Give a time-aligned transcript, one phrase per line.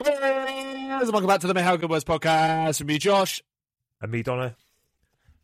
[0.00, 3.42] Welcome back to the How Good Was podcast with me, Josh.
[4.00, 4.56] And me, Donna.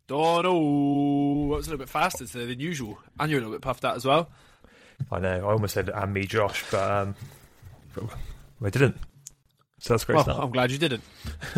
[0.07, 1.51] Donald.
[1.51, 2.99] That was a little bit faster today than usual.
[3.17, 4.29] And you're a little bit puffed out as well.
[5.09, 5.47] I know.
[5.47, 7.15] I almost said and me, Josh, but um,
[8.61, 8.97] I didn't.
[9.79, 10.41] So that's great Well.
[10.41, 11.03] I'm glad you didn't.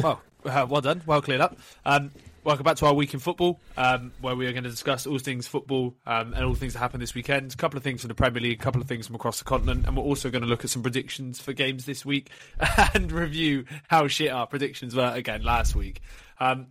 [0.02, 1.02] Well, uh, well done.
[1.06, 1.58] Well cleared up.
[1.86, 2.12] Um,
[2.44, 5.18] welcome back to our week in football, um, where we are going to discuss all
[5.18, 7.54] things football um, and all things that happened this weekend.
[7.54, 9.46] A couple of things from the Premier League, a couple of things from across the
[9.46, 12.30] continent, and we're also going to look at some predictions for games this week
[12.94, 16.02] and review how shit our predictions were again last week.
[16.40, 16.68] Um,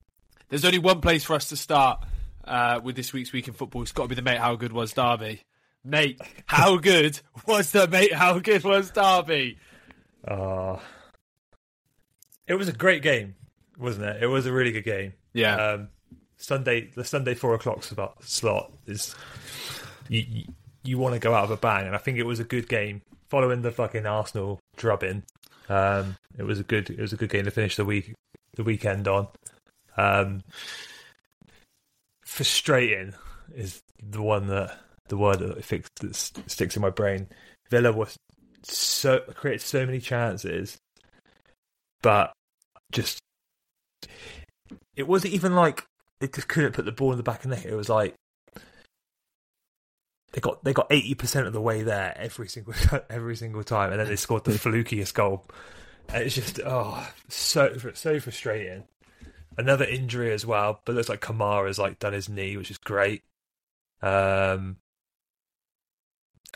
[0.48, 2.04] there's only one place for us to start
[2.44, 3.82] uh, with this week's week in football.
[3.82, 4.38] It's got to be the mate.
[4.38, 5.42] How good was Derby?
[5.84, 8.12] Mate, how good was the mate?
[8.12, 9.58] How good was Derby?
[10.26, 10.78] Uh,
[12.46, 13.34] it was a great game,
[13.78, 14.22] wasn't it?
[14.22, 15.12] It was a really good game.
[15.32, 15.56] Yeah.
[15.56, 15.88] Um,
[16.36, 19.14] Sunday, the Sunday four o'clock spot, slot is
[20.08, 20.44] you, you,
[20.84, 22.68] you want to go out of a bang, and I think it was a good
[22.68, 25.22] game following the fucking Arsenal drubbing.
[25.68, 28.14] Um, it was a good, it was a good game to finish the week,
[28.54, 29.28] the weekend on.
[29.96, 30.42] Um,
[32.24, 33.14] frustrating
[33.54, 34.78] is the one that
[35.08, 37.28] the word that, fix, that sticks in my brain.
[37.70, 38.16] Villa was
[38.62, 40.76] so created so many chances,
[42.02, 42.32] but
[42.92, 43.18] just
[44.96, 45.86] it wasn't even like
[46.20, 47.66] they just couldn't put the ball in the back of the net.
[47.66, 48.14] It was like
[50.32, 52.74] they got they got eighty percent of the way there every single
[53.10, 55.44] every single time, and then they scored the flukiest goal.
[56.08, 58.84] And it's just oh so so frustrating.
[59.58, 62.76] Another injury as well, but it looks like Kamara's like done his knee, which is
[62.76, 63.22] great.
[64.02, 64.76] Um,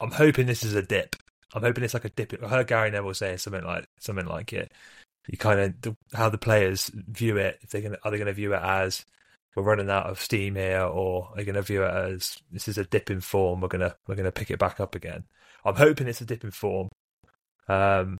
[0.00, 1.16] I'm hoping this is a dip.
[1.54, 2.34] I'm hoping it's like a dip.
[2.42, 4.70] I heard Gary Neville say something like something like it.
[5.30, 7.60] You kind of how the players view it.
[7.62, 9.04] If they're gonna are they going to view it as
[9.54, 12.66] we're running out of steam here, or are they going to view it as this
[12.66, 13.60] is a dip in form?
[13.60, 15.24] We're gonna we're gonna pick it back up again.
[15.64, 16.88] I'm hoping it's a dip in form.
[17.68, 18.18] Um,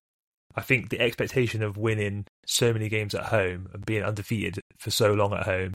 [0.55, 4.91] I think the expectation of winning so many games at home and being undefeated for
[4.91, 5.75] so long at home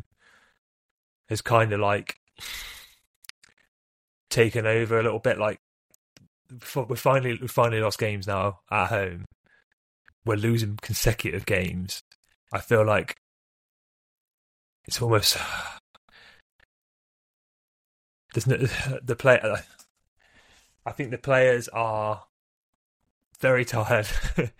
[1.28, 2.16] has kind of like
[4.30, 5.38] taken over a little bit.
[5.38, 5.60] Like
[6.88, 9.26] we finally we finally lost games now at home.
[10.26, 12.02] We're losing consecutive games.
[12.52, 13.16] I feel like
[14.88, 15.38] it's almost
[18.34, 18.58] there's no,
[19.04, 19.40] the play.
[20.86, 22.24] I think the players are
[23.40, 24.08] very tired,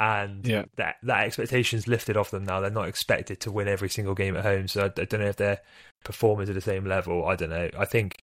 [0.00, 0.64] and Yeah.
[0.76, 2.60] that that expectation's lifted off them now.
[2.60, 4.68] They're not expected to win every single game at home.
[4.68, 5.60] So I, I don't know if they're
[6.04, 7.26] performing to the same level.
[7.26, 7.68] I don't know.
[7.78, 8.22] I think,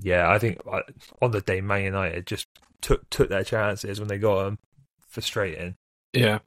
[0.00, 0.80] yeah, I think uh,
[1.20, 2.46] on the day Man United just
[2.80, 4.58] took took their chances when they got them.
[5.12, 5.76] Frustrating.
[6.12, 6.38] Yeah.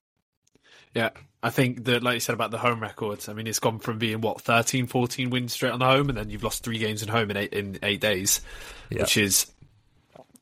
[0.96, 1.12] Yeah.
[1.44, 4.00] I think that, like you said about the home records, I mean, it's gone from
[4.00, 7.04] being, what, 13, 14 wins straight on the home, and then you've lost three games
[7.04, 8.42] at home in eight, in eight days,
[8.90, 9.02] Yeah.
[9.02, 9.46] which is,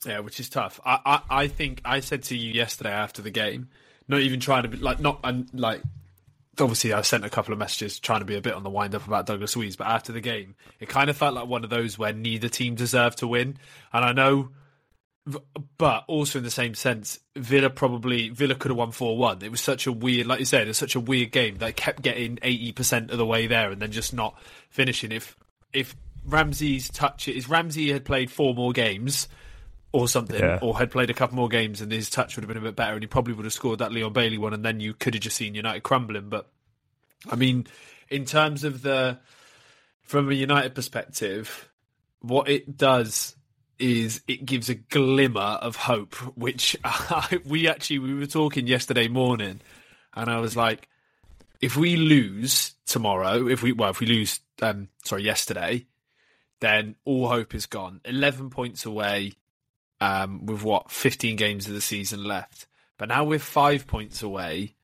[0.06, 0.80] yeah, which is tough.
[0.86, 3.68] I, I, I think I said to you yesterday after the game,
[4.08, 5.82] not even trying to be, like, not, and like,
[6.58, 8.96] obviously I sent a couple of messages trying to be a bit on the wind
[8.96, 11.70] up about Douglas Luiz, but after the game, it kind of felt like one of
[11.70, 13.58] those where neither team deserved to win.
[13.92, 14.52] And I know
[15.78, 19.42] but also in the same sense, Villa probably Villa could have won four one.
[19.42, 22.02] It was such a weird, like you said, it's such a weird game that kept
[22.02, 24.38] getting eighty percent of the way there and then just not
[24.70, 25.12] finishing.
[25.12, 25.38] If
[25.72, 25.96] if
[26.26, 29.28] Ramsey's touch is Ramsey had played four more games
[29.94, 30.60] or something, Yeah.
[30.62, 32.76] or had played a couple more games and his touch would have been a bit
[32.76, 35.14] better, and he probably would have scored that Leon Bailey one, and then you could
[35.14, 36.30] have just seen United crumbling.
[36.30, 36.50] But
[37.30, 37.68] I mean,
[38.10, 39.20] in terms of the
[40.02, 41.70] from a United perspective,
[42.20, 43.36] what it does
[43.80, 46.78] is it gives a glimmer of hope, which
[47.46, 49.62] we actually we were talking yesterday morning,
[50.14, 50.88] and I was like,
[51.62, 55.86] if we lose tomorrow, if we well, if we lose, um, sorry, yesterday,
[56.62, 58.02] then all hope is gone.
[58.06, 59.34] Eleven points away,
[60.02, 62.68] um, with what fifteen games of the season left.
[62.98, 64.76] But now we're five points away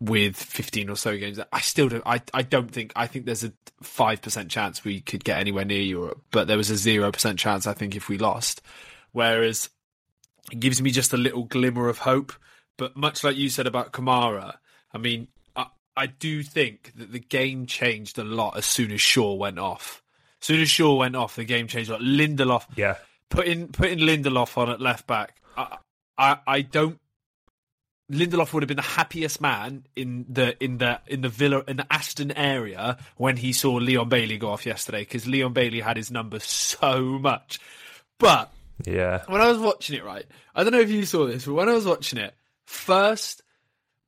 [0.00, 1.40] with 15 or so games.
[1.52, 2.02] I still don't.
[2.06, 2.92] I, I don't think.
[2.96, 3.52] I think there's a
[3.82, 7.38] five percent chance we could get anywhere near Europe, but there was a zero percent
[7.38, 7.66] chance.
[7.66, 8.62] I think if we lost,
[9.12, 9.70] whereas
[10.52, 12.32] it gives me just a little glimmer of hope.
[12.78, 14.56] But much like you said about Kamara,
[14.92, 15.66] I mean, I,
[15.96, 20.02] I do think that the game changed a lot as soon as Shaw went off.
[20.42, 22.02] As soon as Shaw went off, the game changed a lot.
[22.02, 22.96] Lindelof, Yeah,
[23.30, 25.78] putting putting Lindelof on at left back, I,
[26.18, 26.98] I I don't.
[28.10, 31.76] Lindelof would have been the happiest man in the in the in the Villa in
[31.76, 35.96] the Aston area when he saw Leon Bailey go off yesterday because Leon Bailey had
[35.96, 37.58] his number so much.
[38.18, 38.52] But
[38.84, 40.24] yeah, when I was watching it, right,
[40.54, 43.42] I don't know if you saw this, but when I was watching it, first,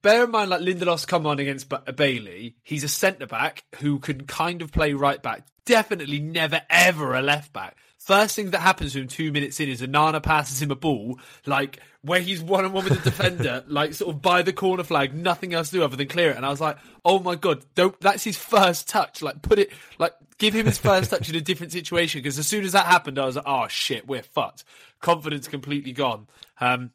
[0.03, 3.99] bear in mind, like Lindelof's come on against ba- Bailey, he's a centre back who
[3.99, 5.47] can kind of play right back.
[5.65, 7.77] Definitely never ever a left back.
[7.99, 11.19] First thing that happens to him two minutes in is Onana passes him a ball,
[11.45, 14.85] like where he's one on one with the defender, like sort of by the corner
[14.85, 16.37] flag, nothing else to do other than clear it.
[16.37, 19.21] And I was like, oh my god, don't that's his first touch.
[19.21, 22.21] Like put it like give him his first touch in a different situation.
[22.21, 24.65] Because as soon as that happened, I was like, oh shit, we're fucked.
[25.01, 26.29] Confidence completely gone.
[26.61, 26.93] Um,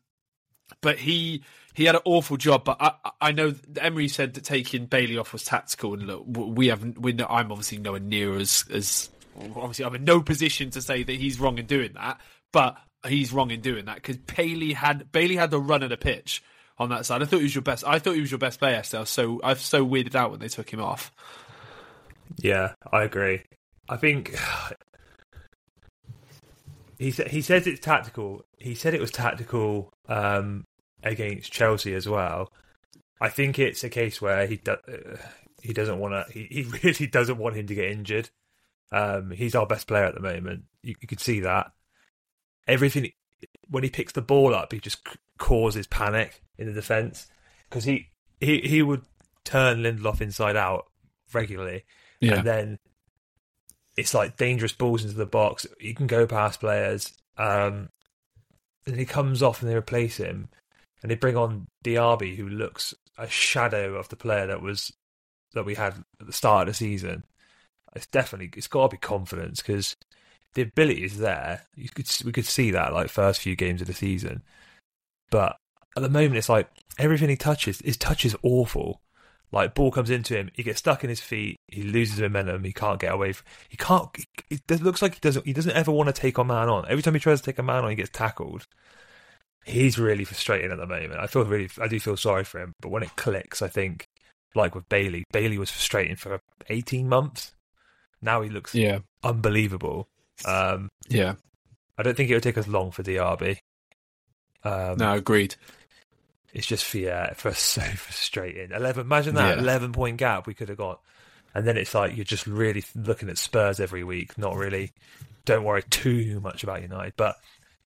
[0.81, 2.63] but he he had an awful job.
[2.63, 6.67] But I I know Emery said that taking Bailey off was tactical, and look, we
[6.67, 6.99] haven't.
[6.99, 9.09] We I'm obviously nowhere near as as
[9.55, 12.21] obviously I'm in no position to say that he's wrong in doing that,
[12.51, 12.77] but
[13.07, 16.43] he's wrong in doing that because Bailey had Bailey had the run of the pitch
[16.77, 17.21] on that side.
[17.21, 17.83] I thought he was your best.
[17.85, 18.81] I thought he was your best player.
[18.83, 21.11] Still, so I was so weirded out when they took him off.
[22.37, 23.43] Yeah, I agree.
[23.89, 24.35] I think
[26.97, 28.45] he he says it's tactical.
[28.57, 30.65] He said it was tactical um,
[31.03, 32.51] against Chelsea as well.
[33.21, 34.75] I think it's a case where he do,
[35.61, 36.33] he doesn't want to.
[36.33, 38.29] He, he really doesn't want him to get injured.
[38.91, 40.63] Um, he's our best player at the moment.
[40.81, 41.71] You, you could see that.
[42.67, 43.11] Everything
[43.69, 45.05] when he picks the ball up, he just
[45.37, 47.27] causes panic in the defence
[47.69, 48.09] because he,
[48.39, 49.03] he he would
[49.43, 50.85] turn Lindelof inside out
[51.33, 51.83] regularly,
[52.19, 52.35] yeah.
[52.35, 52.79] and then
[53.97, 55.65] it's like dangerous balls into the box.
[55.79, 57.13] He can go past players.
[57.37, 57.89] Um,
[58.85, 60.49] and he comes off and they replace him,
[61.03, 64.91] and they bring on Diaby, who looks a shadow of the player that was
[65.53, 67.25] that we had at the start of the season.
[67.95, 69.95] It's definitely it's got to be confidence because
[70.55, 71.63] the ability is there.
[71.75, 74.41] You could we could see that like first few games of the season,
[75.29, 75.57] but
[75.95, 79.01] at the moment it's like everything he touches, his touch is awful.
[79.51, 82.73] Like ball comes into him, he gets stuck in his feet, he loses momentum, he
[82.73, 83.33] can't get away.
[83.33, 84.09] From, he can't.
[84.49, 85.45] It looks like he doesn't.
[85.45, 86.85] He doesn't ever want to take a man on.
[86.87, 88.65] Every time he tries to take a man on, he gets tackled.
[89.65, 91.19] He's really frustrating at the moment.
[91.19, 92.73] I feel really, I do feel sorry for him.
[92.81, 94.07] But when it clicks, I think,
[94.55, 96.39] like with Bailey, Bailey was frustrating for
[96.69, 97.53] eighteen months.
[98.21, 100.07] Now he looks yeah unbelievable.
[100.45, 101.35] Um, yeah,
[101.97, 103.57] I don't think it would take us long for Diaby.
[104.63, 105.55] Um, no, agreed.
[106.53, 108.71] It's just for yeah, for so frustrating.
[108.71, 109.05] Eleven.
[109.05, 109.63] Imagine that yeah.
[109.63, 111.01] eleven point gap we could have got,
[111.55, 114.37] and then it's like you're just really looking at Spurs every week.
[114.37, 114.91] Not really.
[115.45, 117.35] Don't worry too much about United, but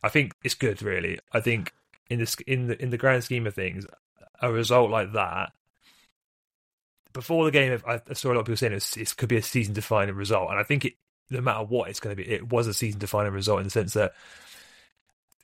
[0.05, 0.83] I think it's good.
[0.83, 1.73] Really, I think
[2.11, 3.87] in the in the in the grand scheme of things,
[4.41, 5.53] a result like that.
[7.13, 9.43] Before the game, I saw a lot of people saying it, it could be a
[9.43, 10.95] season-defining result, and I think it,
[11.31, 13.93] no matter what it's going to be, it was a season-defining result in the sense
[13.93, 14.15] that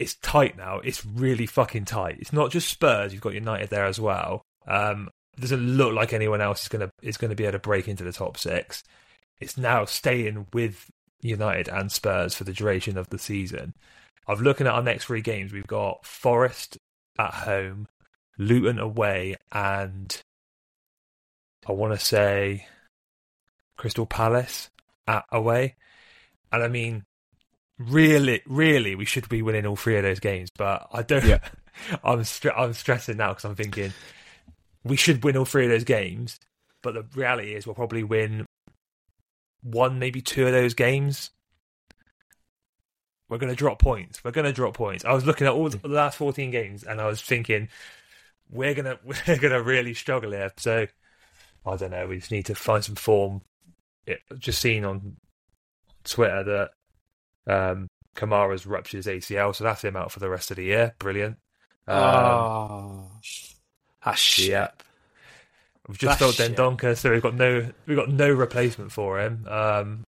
[0.01, 0.81] it's tight now.
[0.81, 2.17] It's really fucking tight.
[2.19, 3.13] It's not just Spurs.
[3.13, 4.43] You've got United there as well.
[4.67, 8.03] Um, doesn't look like anyone else is gonna is gonna be able to break into
[8.03, 8.83] the top six.
[9.41, 10.91] It's now staying with
[11.23, 13.75] United and Spurs for the duration of the season.
[14.31, 15.53] I'm looking at our next three games.
[15.53, 16.79] We've got Forest
[17.19, 17.89] at home,
[18.39, 20.23] Luton away, and
[21.67, 22.69] I want to say
[23.77, 24.71] Crystal Palace
[25.09, 25.75] at away.
[26.53, 27.03] And I mean,
[27.77, 30.49] really, really, we should be winning all three of those games.
[30.57, 31.25] But I don't.
[31.25, 31.41] Yeah.
[32.05, 32.23] I'm
[32.57, 33.93] I'm stressing now because I'm thinking
[34.85, 36.39] we should win all three of those games.
[36.83, 38.47] But the reality is, we'll probably win
[39.63, 41.33] one, maybe two of those games.
[43.31, 44.23] We're going to drop points.
[44.23, 45.05] We're going to drop points.
[45.05, 47.69] I was looking at all the last 14 games, and I was thinking
[48.51, 48.99] we're gonna
[49.29, 50.53] we're gonna really struggle here.
[50.57, 50.87] So
[51.65, 52.07] I don't know.
[52.09, 53.43] We just need to find some form.
[54.07, 55.17] It, just seen on
[56.03, 56.71] Twitter
[57.47, 60.65] that um, Kamara's ruptured his ACL, so that's him out for the rest of the
[60.65, 60.95] year.
[60.99, 61.37] Brilliant.
[61.87, 63.11] Um, oh,
[64.05, 64.49] ah, shit.
[64.51, 64.69] Yeah.
[65.87, 69.47] We've just filled Dendoncker, so we've got no we've got no replacement for him.
[69.49, 70.05] Um,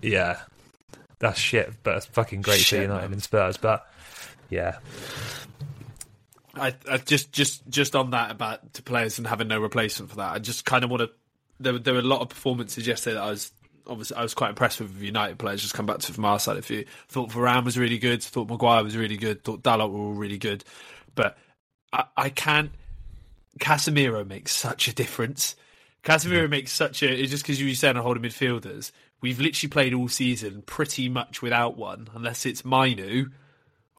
[0.00, 0.40] yeah,
[1.24, 3.12] that's shit, but it's fucking great shit, for United man.
[3.14, 3.56] and Spurs.
[3.56, 3.86] But
[4.50, 4.78] yeah,
[6.54, 10.16] I, I, just just just on that about to players and having no replacement for
[10.16, 10.32] that.
[10.32, 11.10] I just kind of want to.
[11.60, 13.52] There, there were a lot of performances yesterday that I was
[13.86, 15.62] obviously I was quite impressed with United players.
[15.62, 16.84] Just come back to from our side of view.
[17.08, 18.22] Thought Varane was really good.
[18.22, 19.44] Thought Maguire was really good.
[19.44, 20.64] Thought Dalot were all really good.
[21.14, 21.38] But
[21.92, 22.70] I, I can't.
[23.60, 25.54] Casemiro makes such a difference.
[26.02, 27.12] Casemiro makes such a.
[27.12, 28.92] It's just because you were saying a holding midfielders.
[29.24, 33.30] We've literally played all season pretty much without one, unless it's Mainoo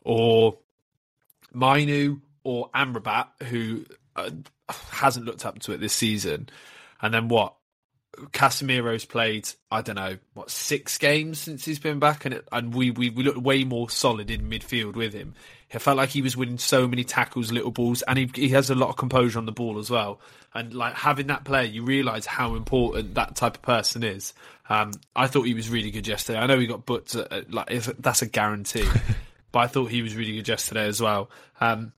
[0.03, 0.60] or
[1.51, 4.29] Mainoo or Amrabat, who uh,
[4.70, 6.50] hasn't looked up to it this season.
[7.01, 7.55] And then what?
[8.34, 12.72] Casemiro's played, I don't know, what six games since he's been back, and it, and
[12.72, 15.34] we, we we looked way more solid in midfield with him.
[15.72, 18.69] It felt like he was winning so many tackles, little balls, and he he has
[18.69, 20.19] a lot of composure on the ball as well.
[20.53, 24.34] And like having that player, you realise how important that type of person is.
[24.69, 26.39] Um, I thought he was really good yesterday.
[26.39, 27.67] I know he got booked, at, at, like
[28.00, 28.88] that's a guarantee,
[29.51, 31.29] but I thought he was really good yesterday as well.
[31.60, 31.93] Um,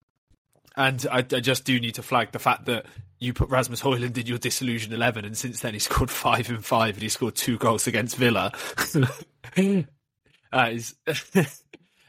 [0.75, 2.85] and I, I, just do need to flag the fact that
[3.19, 6.63] you put Rasmus Højlund in your disillusion 11, and since then he scored five and
[6.63, 8.51] five, and he scored two goals against Villa.
[10.53, 10.95] uh, is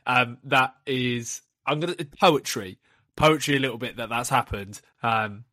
[0.06, 2.78] um, that is I'm gonna poetry,
[3.16, 4.80] poetry a little bit that that's happened.
[5.02, 5.44] Um,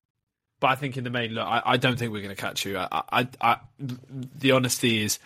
[0.60, 2.66] but I think in the main, look, I, I don't think we're going to catch
[2.66, 2.78] you.
[2.78, 5.20] I, I, I, the honesty is,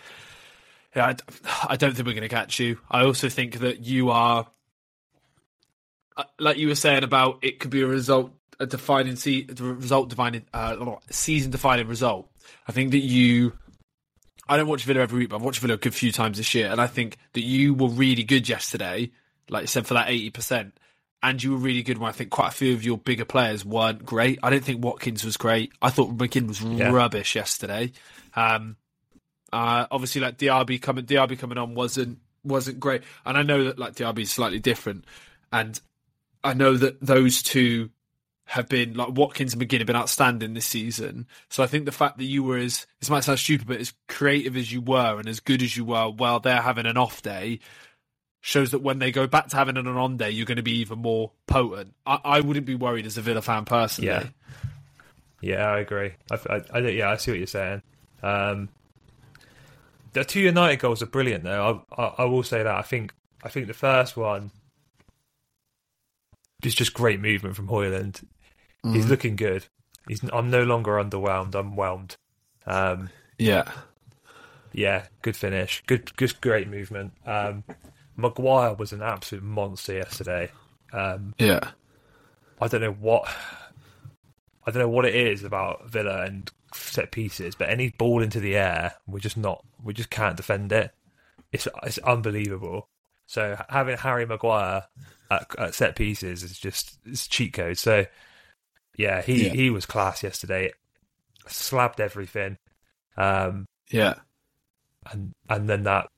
[0.94, 1.14] I,
[1.68, 2.78] I don't think we're going to catch you.
[2.90, 4.48] I also think that you are,
[6.16, 10.08] uh, like you were saying about it could be a result, a defining se- result,
[10.10, 12.28] defining, uh, season defining result.
[12.66, 13.52] I think that you
[14.50, 16.56] I don't watch Villa every week, but I've watched Villa a good few times this
[16.56, 19.12] year, and I think that you were really good yesterday,
[19.50, 20.74] like you said, for that eighty percent,
[21.22, 23.64] and you were really good when I think quite a few of your bigger players
[23.64, 24.38] weren't great.
[24.42, 25.72] I don't think Watkins was great.
[25.82, 26.90] I thought McGinn was yeah.
[26.90, 27.92] rubbish yesterday.
[28.34, 28.76] Um,
[29.52, 33.78] uh, obviously, like Diaby coming, Diaby coming on wasn't wasn't great, and I know that
[33.78, 35.04] like Diaby is slightly different,
[35.52, 35.78] and
[36.42, 37.90] I know that those two
[38.50, 41.28] have been like Watkins and McGinn have been outstanding this season.
[41.50, 43.92] So I think the fact that you were as this might sound stupid, but as
[44.08, 47.22] creative as you were and as good as you were while they're having an off
[47.22, 47.60] day
[48.40, 50.78] shows that when they go back to having an on day, you're going to be
[50.78, 51.94] even more potent.
[52.06, 54.08] I, I wouldn't be worried as a Villa fan personally.
[54.08, 54.26] Yeah,
[55.40, 56.12] yeah, I agree.
[56.30, 57.82] I, I, I yeah, I see what you're saying.
[58.22, 58.68] Um,
[60.12, 61.84] the two United goals are brilliant, though.
[61.96, 62.74] I, I, I will say that.
[62.74, 64.50] I think I think the first one
[66.62, 68.24] is just great movement from Højlund.
[68.84, 68.94] Mm.
[68.94, 69.66] He's looking good.
[70.08, 70.22] He's.
[70.32, 71.54] I'm no longer underwhelmed.
[71.54, 72.16] I'm whelmed.
[72.66, 73.70] Um, yeah,
[74.72, 75.06] yeah.
[75.22, 75.82] Good finish.
[75.86, 77.12] Good, good, great movement.
[77.26, 77.64] Um,
[78.20, 80.50] Maguire was an absolute monster yesterday.
[80.92, 81.70] Um, yeah.
[82.60, 83.28] I don't know what.
[84.66, 88.40] I don't know what it is about Villa and set pieces, but any ball into
[88.40, 89.64] the air, we're just not.
[89.82, 90.92] We just can't defend it.
[91.52, 92.88] It's it's unbelievable.
[93.26, 94.84] So having Harry Maguire
[95.30, 97.78] at, at set pieces is just it's cheat code.
[97.78, 98.06] So
[98.96, 99.52] yeah, he yeah.
[99.52, 100.72] he was class yesterday.
[101.46, 102.58] Slapped everything.
[103.16, 104.14] Um, yeah,
[105.10, 106.08] and and then that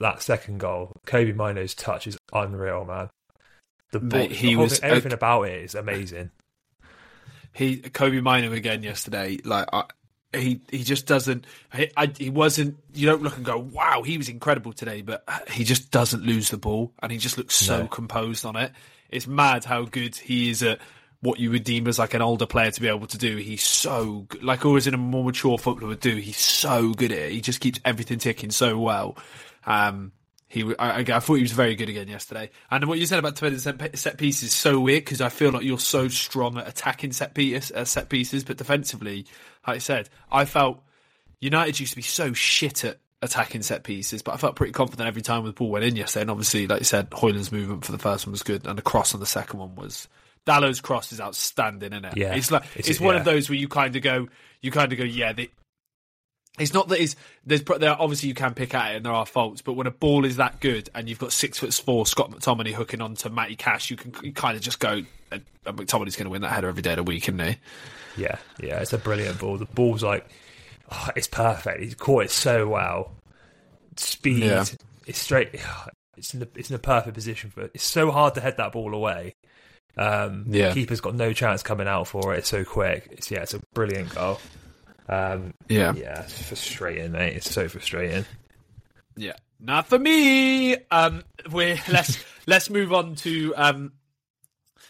[0.00, 3.10] that second goal, Kobbie Mainoo's touch is unreal, man.
[3.92, 6.30] The, Mate, he the was everything uh, about it is amazing.
[7.52, 9.38] He Kobbie Mainoo again yesterday.
[9.44, 9.84] Like I,
[10.34, 11.46] he he just doesn't.
[11.74, 12.76] He, I, he wasn't.
[12.92, 16.50] You don't look and go, "Wow, he was incredible today," but he just doesn't lose
[16.50, 17.88] the ball, and he just looks so no.
[17.88, 18.72] composed on it.
[19.10, 20.80] It's mad how good he is at
[21.20, 23.36] what you would deem as like an older player to be able to do.
[23.36, 24.42] He's so good.
[24.42, 26.16] like always in a more mature footballer would do.
[26.16, 27.32] He's so good at it.
[27.32, 29.16] He just keeps everything ticking so well.
[29.68, 30.12] Um,
[30.48, 32.48] he, I, I, thought he was very good again yesterday.
[32.70, 33.60] And what you said about defending
[33.94, 37.34] set pieces is so weird because I feel like you're so strong at attacking set
[37.34, 39.26] pieces, uh, set pieces, but defensively,
[39.66, 40.82] like I said, I felt
[41.40, 45.06] United used to be so shit at attacking set pieces, but I felt pretty confident
[45.06, 46.22] every time the ball went in yesterday.
[46.22, 48.82] And obviously, like you said, Højlund's movement for the first one was good, and the
[48.82, 50.08] cross on the second one was
[50.46, 52.16] Dalot's cross is outstanding, isn't it?
[52.16, 53.20] Yeah, it's like it's, it's one yeah.
[53.20, 54.28] of those where you kind of go,
[54.62, 55.34] you kind of go, yeah.
[56.58, 59.26] It's not that it's there's there obviously you can pick at it and there are
[59.26, 62.30] faults, but when a ball is that good and you've got six foot four Scott
[62.30, 66.24] McTominay hooking onto Matty Cash, you can you kind of just go, uh, McTominay's going
[66.24, 67.56] to win that header every day of the week, isn't he?
[68.16, 69.58] Yeah, yeah, it's a brilliant ball.
[69.58, 70.28] The ball's like,
[70.90, 71.80] oh, it's perfect.
[71.80, 73.12] He's caught it so well.
[73.96, 74.64] Speed, yeah.
[75.06, 75.60] it's straight.
[76.16, 77.70] It's in the it's in a perfect position for it.
[77.74, 79.36] It's so hard to head that ball away.
[79.96, 82.38] Um, yeah, keeper's got no chance coming out for it.
[82.38, 83.06] It's so quick.
[83.12, 84.40] It's yeah, it's a brilliant goal.
[85.08, 87.36] Um, yeah, yeah, it's frustrating, mate.
[87.36, 88.24] It's so frustrating.
[89.16, 90.76] Yeah, not for me.
[90.90, 93.92] Um, we let's let's move on to um.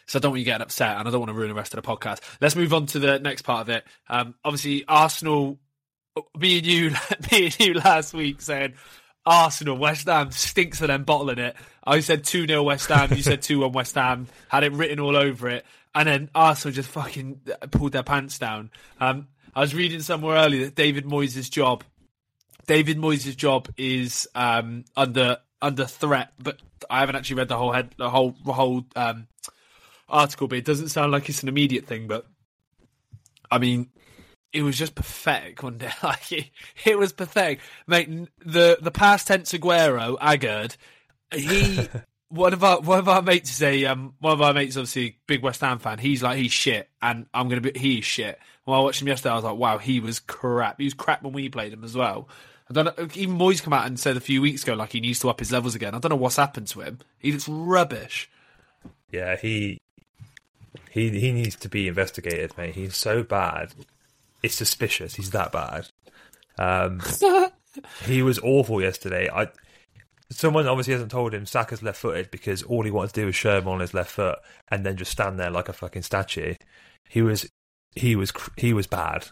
[0.06, 1.74] So I don't want you getting upset, and I don't want to ruin the rest
[1.74, 2.20] of the podcast.
[2.40, 3.84] Let's move on to the next part of it.
[4.08, 5.58] Um, obviously Arsenal.
[6.36, 6.90] Me and you,
[7.30, 8.74] me and you last week saying
[9.28, 11.54] Arsenal, West Ham stinks of them bottling it.
[11.84, 14.98] I said 2 0 West Ham, you said 2 1 West Ham, had it written
[14.98, 15.64] all over it.
[15.94, 18.70] And then Arsenal just fucking pulled their pants down.
[19.00, 19.28] Um,
[19.58, 21.82] I was reading somewhere earlier that David Moyes' job,
[22.68, 27.72] David Moyes' job is um, under under threat, but I haven't actually read the whole
[27.72, 29.26] head, the whole whole um,
[30.08, 30.46] article.
[30.46, 32.06] But it doesn't sound like it's an immediate thing.
[32.06, 32.24] But
[33.50, 33.90] I mean,
[34.52, 35.90] it was just pathetic one day.
[36.04, 36.50] Like it,
[36.84, 38.08] it was pathetic, mate.
[38.38, 40.76] The the past tense Aguero, Aguerd,
[41.34, 41.88] he
[42.28, 45.18] one of our one of our mates is a um one of our mates obviously
[45.26, 45.98] big West Ham fan.
[45.98, 48.38] He's like he's shit, and I'm gonna be he's shit.
[48.64, 50.78] When I watched him yesterday, I was like, wow, he was crap.
[50.78, 52.28] He was crap when we played him as well.
[52.68, 53.08] I don't know.
[53.14, 55.38] Even Moyes come out and said a few weeks ago like he needs to up
[55.38, 55.94] his levels again.
[55.94, 56.98] I don't know what's happened to him.
[57.18, 58.30] He looks rubbish.
[59.10, 59.80] Yeah, he
[60.90, 62.74] he he needs to be investigated, mate.
[62.74, 63.72] He's so bad.
[64.42, 65.14] It's suspicious.
[65.14, 65.88] He's that bad.
[66.58, 67.00] Um,
[68.04, 69.30] he was awful yesterday.
[69.32, 69.48] I
[70.30, 73.34] someone obviously hasn't told him Saka's left footed because all he wanted to do was
[73.34, 74.38] show him on his left foot
[74.70, 76.54] and then just stand there like a fucking statue.
[77.08, 77.48] He was
[77.94, 79.28] he was he was bad,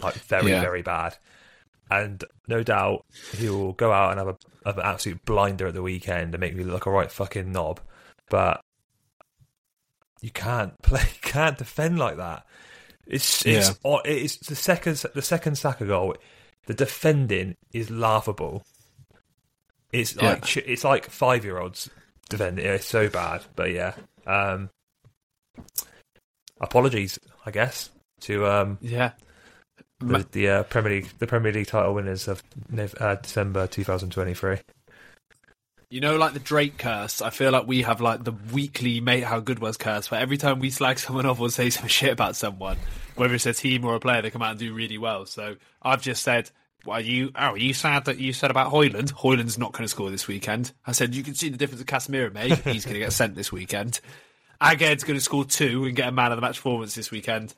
[0.00, 0.60] like very yeah.
[0.60, 1.16] very bad.
[1.90, 3.04] and no doubt
[3.36, 6.40] he will go out and have, a, have an absolute blinder at the weekend and
[6.40, 7.80] make me look like a right fucking knob.
[8.30, 8.60] But
[10.20, 12.46] you can't play, can't defend like that.
[13.06, 13.96] It's it's Yeah.
[14.04, 16.14] it's the second the second Saka goal.
[16.66, 18.62] The defending is laughable.
[19.92, 20.30] It's Yeah.
[20.30, 21.90] like ch- it's like five year olds
[22.28, 22.64] defending.
[22.66, 23.42] It's so bad.
[23.54, 23.94] But yeah,
[24.26, 24.70] um,
[26.60, 27.90] apologies, I guess,
[28.22, 29.12] to um, Yeah.
[30.00, 32.42] the, the uh, Premier League the Premier League title winners of
[33.00, 34.58] uh, December 2023.
[35.90, 37.20] You know, like the Drake curse.
[37.20, 40.38] I feel like we have like the weekly mate how good was curse, where every
[40.38, 42.78] time we slag someone off or say some shit about someone,
[43.14, 45.26] whether it's a team or a player, they come out and do really well.
[45.26, 46.50] So I've just said,
[46.84, 49.12] "Well, you oh, are you sad that you said about Højlund?
[49.12, 51.86] Højlund's not going to score this weekend." I said, "You can see the difference of
[51.86, 52.58] Casemiro, mate.
[52.64, 54.00] He's going to get sent this weekend.
[54.60, 57.54] Aged's going to score two and get a man of the match performance this weekend."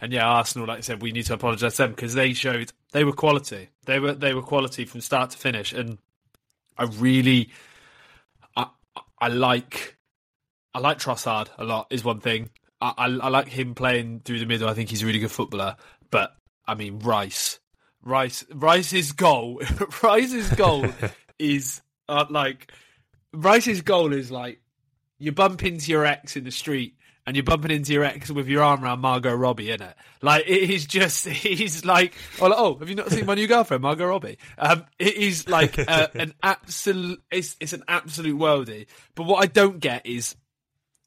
[0.00, 2.72] And yeah, Arsenal, like I said, we need to apologise to them because they showed
[2.92, 3.70] they were quality.
[3.86, 5.98] They were they were quality from start to finish, and
[6.76, 7.50] I really,
[8.56, 8.66] I
[9.18, 9.96] I like,
[10.74, 11.86] I like Trossard a lot.
[11.90, 12.50] Is one thing.
[12.80, 14.68] I, I I like him playing through the middle.
[14.68, 15.76] I think he's a really good footballer.
[16.10, 17.60] But I mean, Rice,
[18.04, 19.60] Rice, Rice's goal,
[20.02, 20.86] Rice's goal
[21.38, 22.70] is uh, like
[23.32, 24.60] Rice's goal is like
[25.18, 26.96] you bump into your ex in the street
[27.26, 29.94] and you're bumping into your ex with your arm around Margot Robbie, in it.
[30.20, 33.46] Like it is just, he's like, oh, like, oh, have you not seen my new
[33.46, 34.38] girlfriend, Margot Robbie?
[34.58, 38.86] Um, it is like uh, an absolute, it's it's an absolute worldie.
[39.14, 40.36] But what I don't get is.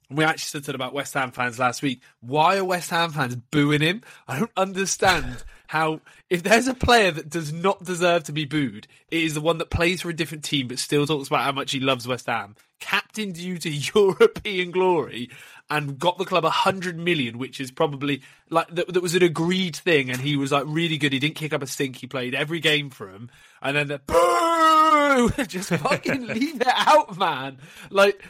[0.09, 2.01] We actually said about West Ham fans last week.
[2.21, 4.03] Why are West Ham fans booing him?
[4.25, 8.87] I don't understand how, if there's a player that does not deserve to be booed,
[9.11, 11.51] it is the one that plays for a different team but still talks about how
[11.51, 15.29] much he loves West Ham, captained you to European glory,
[15.69, 19.23] and got the club a hundred million, which is probably like that, that was an
[19.23, 21.11] agreed thing, and he was like really good.
[21.11, 21.97] He didn't kick up a stink.
[21.97, 23.29] He played every game for him,
[23.61, 27.57] and then the boo, just fucking leave it out, man.
[27.89, 28.23] Like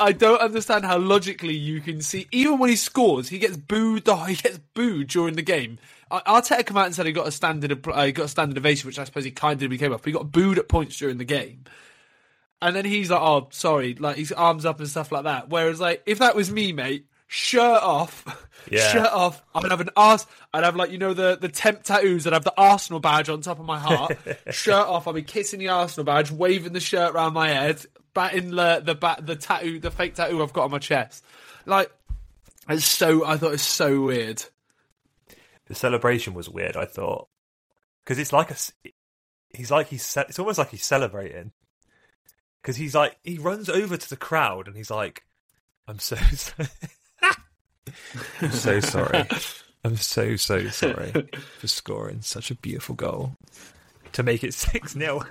[0.00, 2.26] I, don't understand how logically you can see.
[2.32, 4.08] Even when he scores, he gets booed.
[4.26, 5.78] He gets booed during the game.
[6.12, 8.58] Ar- Arteta come out and said he got a standard, uh, he got a standard
[8.58, 10.02] ovation, which I suppose he kind of became off.
[10.02, 11.64] But he got booed at points during the game.
[12.60, 15.48] And then he's like, "Oh, sorry," like his arms up and stuff like that.
[15.48, 18.24] Whereas, like, if that was me, mate, shirt off,
[18.70, 18.86] Yeah.
[18.92, 20.26] shirt off, I'd have an arse.
[20.54, 22.24] I'd have like you know the the temp tattoos.
[22.26, 24.16] I'd have the Arsenal badge on top of my heart.
[24.50, 25.08] shirt off.
[25.08, 28.94] I'd be kissing the Arsenal badge, waving the shirt around my head, batting the the
[28.94, 31.24] bat the tattoo, the fake tattoo I've got on my chest.
[31.66, 31.90] Like,
[32.68, 33.24] it's so.
[33.26, 34.44] I thought it's so weird.
[35.72, 36.76] The celebration was weird.
[36.76, 37.28] I thought
[38.04, 38.56] because it's like a
[39.56, 41.52] he's like he's it's almost like he's celebrating
[42.60, 45.22] because he's like he runs over to the crowd and he's like,
[45.88, 46.16] "I'm so,
[48.42, 49.24] I'm so sorry,
[49.82, 51.10] I'm so so sorry
[51.58, 53.32] for scoring such a beautiful goal
[54.12, 55.22] to make it six 0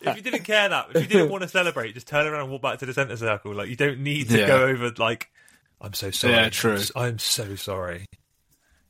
[0.00, 2.50] If you didn't care that, if you didn't want to celebrate, just turn around and
[2.52, 3.52] walk back to the centre circle.
[3.52, 4.46] Like you don't need to Yeah.
[4.46, 5.31] go over like.
[5.82, 6.32] I'm so sorry.
[6.34, 6.78] Yeah, true.
[6.96, 8.06] I'm so sorry.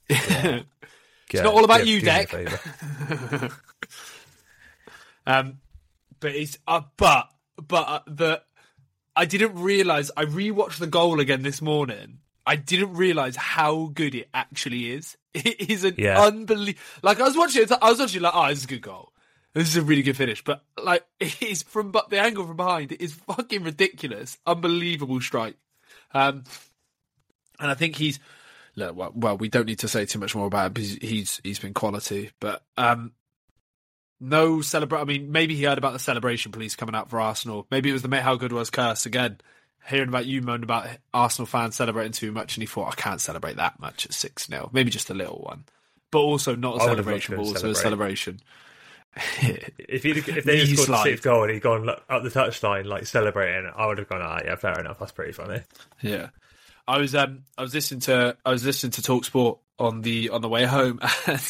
[0.08, 0.28] it's
[1.32, 3.52] Yeah, not all about yeah, you, Dec.
[5.26, 5.60] Um,
[6.20, 8.42] but it's uh, but but uh, the
[9.14, 12.18] I didn't realize I rewatched the goal again this morning.
[12.44, 15.16] I didn't realize how good it actually is.
[15.34, 16.20] It is an Yeah.
[16.20, 16.78] unbelievable.
[17.02, 19.12] Like I was watching it, I was watching like, oh, this is a good goal.
[19.54, 20.42] This is a really good finish.
[20.42, 22.90] But like, it is from but the angle from behind.
[22.92, 24.38] It is fucking ridiculous.
[24.46, 25.54] Unbelievable strike.
[26.12, 26.42] Um,
[27.62, 28.20] and I think he's
[28.76, 31.40] look, well, well, we don't need to say too much more about it because he's
[31.42, 32.30] he's been quality.
[32.40, 33.12] But um,
[34.20, 35.00] no celebrate.
[35.00, 37.66] I mean, maybe he heard about the celebration police coming out for Arsenal.
[37.70, 39.38] Maybe it was the mate how good was curse again.
[39.84, 43.20] Hearing about you moan about Arsenal fans celebrating too much, and he thought I can't
[43.20, 45.64] celebrate that much at six 0 Maybe just a little one,
[46.12, 48.40] but also not a I celebration, but also a celebration.
[49.14, 51.02] If he if they scored the slide.
[51.02, 54.40] sixth goal and he'd gone up the touchline like celebrating, I would have gone, ah,
[54.42, 55.00] yeah, fair enough.
[55.00, 55.60] That's pretty funny.
[56.00, 56.28] Yeah,
[56.92, 60.28] I was um I was listening to I was listening to Talk Sport on the
[60.28, 61.40] on the way home, and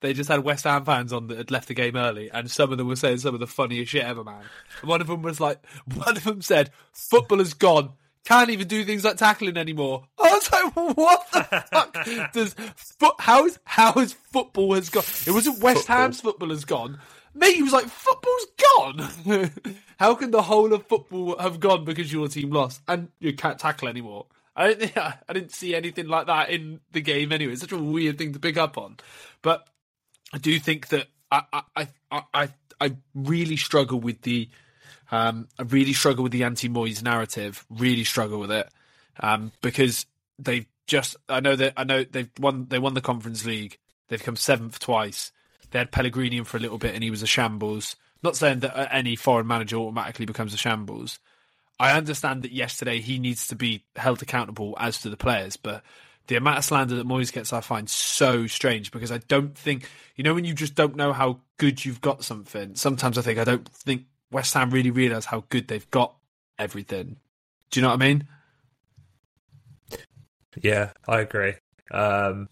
[0.00, 2.70] they just had West Ham fans on that had left the game early, and some
[2.70, 4.44] of them were saying some of the funniest shit ever, man.
[4.80, 5.58] And one of them was like,
[5.94, 7.94] one of them said, "Football is gone."
[8.24, 10.04] Can't even do things like tackling anymore.
[10.20, 13.14] I was like, what the fuck does foot?
[13.18, 15.04] How is how is football has gone?
[15.26, 15.96] It wasn't West Football.
[15.96, 16.98] Ham's football has gone.
[17.34, 19.50] Mate, he was like, football's gone.
[19.98, 23.58] how can the whole of football have gone because your team lost and you can't
[23.58, 24.26] tackle anymore?
[24.56, 27.52] I I didn't see anything like that in the game anyway.
[27.52, 28.96] It's such a weird thing to pick up on,
[29.42, 29.68] but
[30.32, 31.42] I do think that I
[31.74, 32.48] I I
[32.80, 34.48] I, really struggle with the
[35.10, 37.64] um I really struggle with the anti Moyes narrative.
[37.70, 38.68] Really struggle with it
[39.20, 40.06] um because
[40.38, 43.78] they've just I know that I know they've won they won the Conference League.
[44.08, 45.32] They've come seventh twice.
[45.70, 47.96] They had Pellegrini in for a little bit, and he was a shambles.
[48.22, 51.18] Not saying that any foreign manager automatically becomes a shambles.
[51.78, 55.82] I understand that yesterday he needs to be held accountable as to the players, but
[56.26, 59.88] the amount of slander that Moyes gets, I find so strange because I don't think
[60.16, 62.74] you know when you just don't know how good you've got something.
[62.74, 66.14] Sometimes I think I don't think West Ham really realise how good they've got
[66.58, 67.16] everything.
[67.70, 68.28] Do you know what I mean?
[70.62, 71.54] Yeah, I agree.
[71.90, 72.48] Um,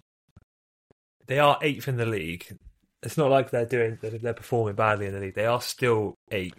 [1.27, 2.59] they are eighth in the league.
[3.03, 5.35] It's not like they're doing they're performing badly in the league.
[5.35, 6.55] They are still eight.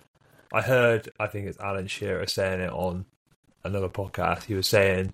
[0.56, 3.06] I heard, I think it's Alan Shearer saying it on
[3.66, 4.44] another podcast.
[4.44, 5.12] He was saying,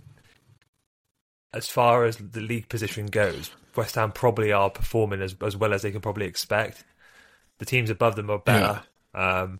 [1.51, 5.73] as far as the league position goes, West Ham probably are performing as as well
[5.73, 6.83] as they can probably expect.
[7.57, 8.83] The teams above them are better.
[9.15, 9.41] Yeah.
[9.41, 9.59] Um,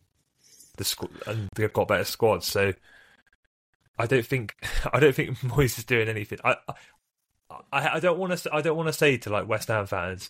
[0.77, 2.45] the squ- and they've got better squads.
[2.45, 2.73] So
[3.97, 4.53] I don't think
[4.93, 6.37] I don't think Moyes is doing anything.
[6.45, 6.57] I
[7.73, 10.29] I, I don't want to I don't want to say to like West Ham fans,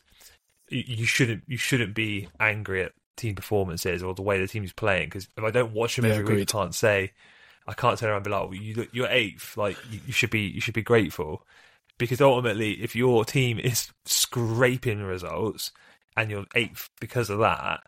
[0.69, 4.73] you, you, shouldn't you shouldn't be angry at team performances or the way the team's
[4.73, 7.11] playing because if I don't watch them yeah, every week, I can't say
[7.67, 10.29] I can't turn around and be like, well, you, you're eighth, like you, you should
[10.29, 11.45] be you should be grateful
[12.01, 15.71] because ultimately, if your team is scraping results
[16.17, 17.81] and you're eighth because of that,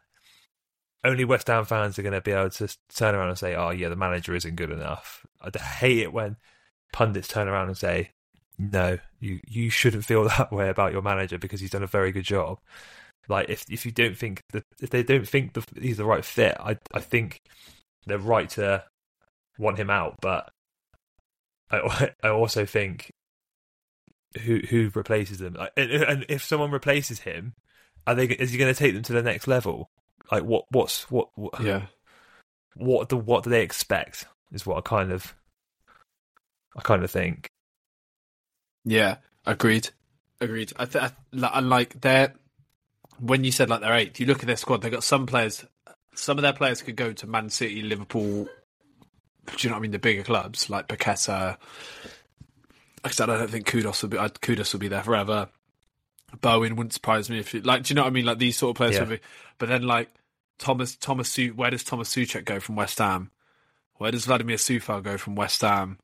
[1.03, 3.71] only West Ham fans are going to be able to turn around and say, "Oh,
[3.71, 6.37] yeah, the manager isn't good enough." I hate it when
[6.91, 8.11] pundits turn around and say,
[8.59, 12.11] "No, you you shouldn't feel that way about your manager because he's done a very
[12.11, 12.59] good job."
[13.29, 16.25] Like if if you don't think that if they don't think the, he's the right
[16.25, 17.39] fit, I I think
[18.05, 18.83] they're right to
[19.57, 20.17] want him out.
[20.21, 20.49] But
[21.71, 23.11] I I also think
[24.41, 27.53] who who replaces him, and, and if someone replaces him,
[28.05, 29.89] are they is he going to take them to the next level?
[30.31, 30.65] Like what?
[30.69, 31.29] What's what?
[31.35, 31.83] what yeah.
[32.75, 34.25] What the what do they expect?
[34.51, 35.33] Is what I kind of,
[36.75, 37.47] I kind of think.
[38.85, 39.89] Yeah, agreed,
[40.41, 40.73] agreed.
[40.77, 42.33] I, th- I like they're
[43.23, 44.19] when you said like they're eighth.
[44.19, 45.65] You look at their squad; They've got some players.
[46.15, 48.47] Some of their players could go to Man City, Liverpool.
[49.45, 49.91] Do you know what I mean?
[49.91, 51.57] The bigger clubs like Paqueta.
[53.03, 54.17] Like I said, I don't think Kudus will be.
[54.17, 55.49] Kudus will be there forever.
[56.41, 57.83] Bowen wouldn't surprise me if you like.
[57.83, 58.25] Do you know what I mean?
[58.25, 59.01] Like these sort of players yeah.
[59.01, 59.19] would be.
[59.57, 60.09] But then like
[60.57, 63.31] Thomas Thomas Su- where does Thomas Soucek go from West Ham?
[63.95, 65.99] Where does Vladimir Coufal go from West Ham?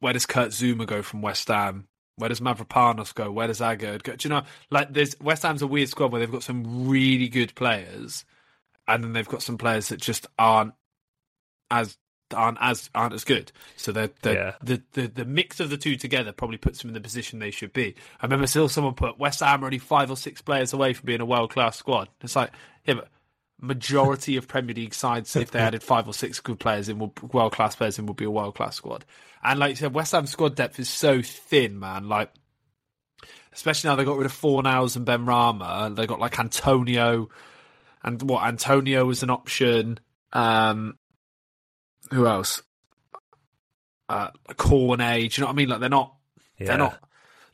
[0.00, 1.86] Where does Kurt Zouma go from West Ham?
[2.22, 3.32] Where does Mavropanos go?
[3.32, 4.14] Where does Aguerd go?
[4.14, 7.28] Do you know, like, there's West Ham's a weird squad where they've got some really
[7.28, 8.24] good players,
[8.86, 10.72] and then they've got some players that just aren't
[11.68, 11.98] as
[12.32, 13.50] aren't as aren't as good.
[13.76, 14.52] So they're, they're, yeah.
[14.62, 17.50] the, the the mix of the two together probably puts them in the position they
[17.50, 17.96] should be.
[18.20, 21.20] I remember still someone put West Ham already five or six players away from being
[21.20, 22.08] a world class squad.
[22.20, 22.52] It's like,
[22.84, 23.08] yeah, but
[23.62, 26.98] majority of Premier League sides, if they added five or six good players in,
[27.32, 29.04] world class players in, would be a world class squad.
[29.42, 32.08] And like you said, West Ham squad depth is so thin, man.
[32.08, 32.32] Like,
[33.52, 35.94] especially now they got rid of Fornals and Benrahma.
[35.94, 37.28] They got like Antonio,
[38.02, 39.98] and what Antonio was an option.
[40.32, 40.98] Um,
[42.10, 42.62] who else?
[44.08, 45.30] Uh, Cornet.
[45.30, 45.68] Do you know what I mean?
[45.68, 46.14] Like they're not.
[46.58, 46.66] Yeah.
[46.66, 46.98] They're not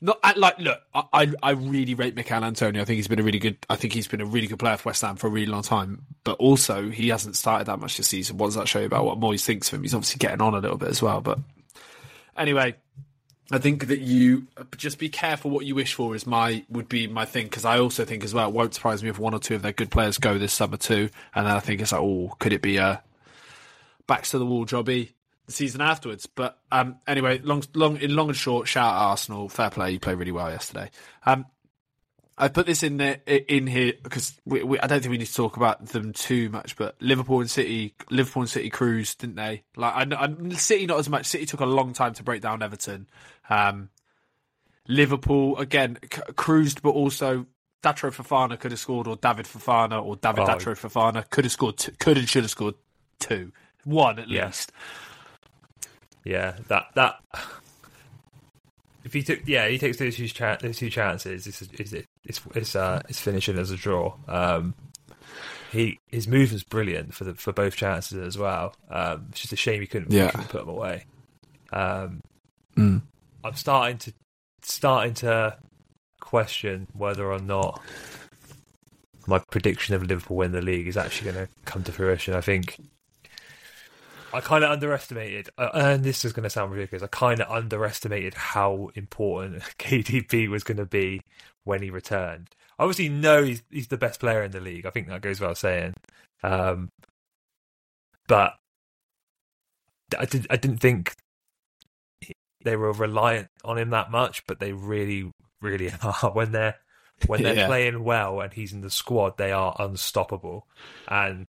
[0.00, 2.82] not like look, I I really rate Michail Antonio.
[2.82, 3.58] I think he's been a really good.
[3.68, 5.62] I think he's been a really good player for West Ham for a really long
[5.62, 6.06] time.
[6.22, 8.36] But also, he hasn't started that much this season.
[8.38, 9.82] What does that show you about what Moyes thinks of him?
[9.82, 11.20] He's obviously getting on a little bit as well.
[11.20, 11.40] But
[12.36, 12.76] anyway,
[13.50, 16.14] I think that you just be careful what you wish for.
[16.14, 18.48] Is my would be my thing because I also think as well.
[18.48, 20.76] It won't surprise me if one or two of their good players go this summer
[20.76, 21.10] too.
[21.34, 23.02] And then I think it's like, oh, could it be a
[24.06, 25.10] backs to the wall jobby?
[25.48, 26.26] The season afterwards.
[26.26, 29.48] But um, anyway, long, long, in long and short, shout out Arsenal.
[29.48, 30.90] Fair play, you played really well yesterday.
[31.26, 31.46] Um,
[32.40, 35.26] I put this in there in here because we, we, I don't think we need
[35.26, 36.76] to talk about them too much.
[36.76, 39.64] But Liverpool and City, Liverpool and City cruised, didn't they?
[39.74, 41.26] Like, I, I, City not as much.
[41.26, 43.08] City took a long time to break down Everton.
[43.50, 43.88] Um,
[44.86, 47.46] Liverpool again c- cruised, but also
[47.82, 50.46] Datro Fofana could have scored, or David Fofana, or David oh.
[50.46, 52.74] Datro Fofana could have scored, t- could and should have scored
[53.18, 53.52] two,
[53.84, 54.46] one at yeah.
[54.46, 54.70] least.
[56.28, 57.20] Yeah, that that.
[59.02, 61.46] If he took, yeah, he takes those two, cha- those two chances.
[61.46, 64.14] It's it's it's it's, uh, it's finishing as a draw.
[64.28, 64.74] Um,
[65.72, 68.74] he his movement's brilliant for the for both chances as well.
[68.90, 70.30] Um, it's just a shame he couldn't, yeah.
[70.30, 71.06] couldn't put them away.
[71.72, 72.20] Um,
[72.76, 73.00] mm.
[73.42, 74.12] I'm starting to
[74.60, 75.56] starting to
[76.20, 77.80] question whether or not
[79.26, 82.34] my prediction of Liverpool win the league is actually going to come to fruition.
[82.34, 82.78] I think
[84.32, 87.02] I kind of underestimated, uh, and this is going to sound ridiculous.
[87.02, 91.22] I kind of underestimated how important KDB was going to be
[91.64, 92.50] when he returned.
[92.78, 94.86] I obviously know he's he's the best player in the league.
[94.86, 95.94] I think that goes without saying.
[96.42, 96.90] Um,
[98.28, 98.54] but
[100.18, 101.14] I did I didn't think
[102.64, 105.30] they were reliant on him that much, but they really,
[105.62, 106.76] really are when they're
[107.26, 107.66] when they're Yeah.
[107.66, 109.38] playing well and he's in the squad.
[109.38, 110.66] They are unstoppable,
[111.08, 111.46] and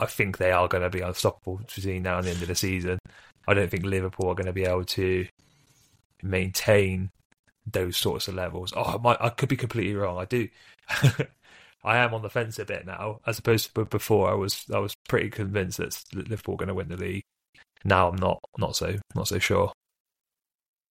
[0.00, 2.54] I think they are going to be unstoppable between now and the end of the
[2.54, 2.98] season.
[3.46, 5.26] I don't think Liverpool are going to be able to
[6.22, 7.10] maintain
[7.66, 8.72] those sorts of levels.
[8.76, 10.18] Oh, I, I could be completely wrong.
[10.18, 10.48] I do.
[11.84, 14.30] I am on the fence a bit now, as opposed to before.
[14.30, 17.22] I was I was pretty convinced that Liverpool were going to win the league.
[17.84, 19.72] Now I'm not not so not so sure.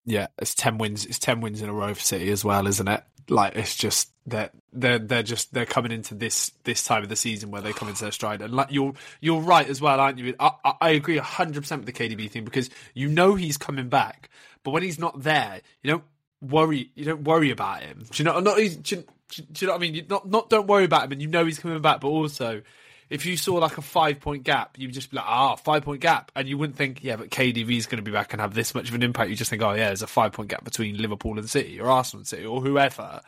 [0.06, 1.06] Yeah, it's ten wins.
[1.06, 3.04] It's ten wins in a row for City as well, isn't it?
[3.30, 7.10] Like it's just that they're, they're they're just they're coming into this this time of
[7.10, 8.42] the season where they come into their stride.
[8.42, 10.36] And like you're you're right as well, aren't you?
[10.40, 14.30] I I, agree hundred percent with the KDB thing because you know he's coming back,
[14.64, 16.04] but when he's not there, you don't
[16.42, 16.92] worry.
[16.96, 18.06] You don't worry about him.
[18.10, 18.40] Do you know?
[18.40, 18.96] Not do you, do
[19.36, 19.96] you know what I mean?
[19.96, 22.62] You not not don't worry about him, and you know he's coming back, but also.
[23.10, 26.02] If you saw like a five point gap, you'd just be like, ah, five point
[26.02, 26.32] gap.
[26.36, 28.76] And you wouldn't think, yeah, but KDB is going to be back and have this
[28.76, 29.30] much of an impact.
[29.30, 31.88] You just think, oh, yeah, there's a five point gap between Liverpool and City or
[31.88, 33.22] Arsenal and City or whoever.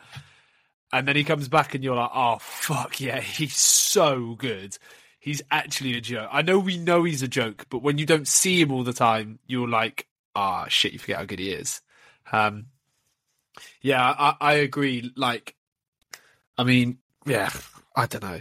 [0.92, 4.76] And then he comes back and you're like, oh, fuck, yeah, he's so good.
[5.18, 6.28] He's actually a joke.
[6.32, 8.92] I know we know he's a joke, but when you don't see him all the
[8.92, 11.80] time, you're like, ah, shit, you forget how good he is.
[12.30, 12.66] Um,
[13.80, 15.12] yeah, I, I agree.
[15.16, 15.54] Like,
[16.58, 17.50] I mean, yeah,
[17.94, 18.40] I don't know.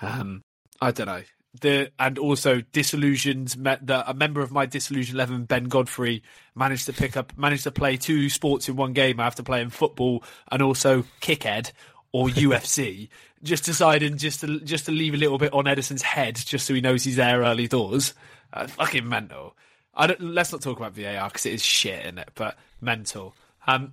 [0.00, 0.42] Um,
[0.82, 1.22] I don't know.
[1.60, 3.56] The and also disillusioned.
[3.56, 6.22] Met that a member of my disillusioned eleven, Ben Godfrey,
[6.56, 10.24] managed to pick up, managed to play two sports in one game after playing football
[10.50, 11.70] and also kickhead
[12.10, 13.08] or UFC.
[13.42, 16.74] just deciding just to just to leave a little bit on Ederson's head, just so
[16.74, 18.14] he knows he's there early doors.
[18.52, 19.56] Uh, fucking mental.
[19.94, 20.20] I don't.
[20.20, 23.34] Let's not talk about VAR because it is shit in it, but mental.
[23.66, 23.92] Um,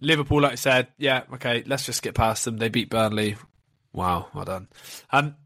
[0.00, 1.62] Liverpool, like I said, yeah, okay.
[1.66, 2.56] Let's just get past them.
[2.56, 3.36] They beat Burnley.
[3.92, 4.68] Wow, well done.
[5.10, 5.36] Um,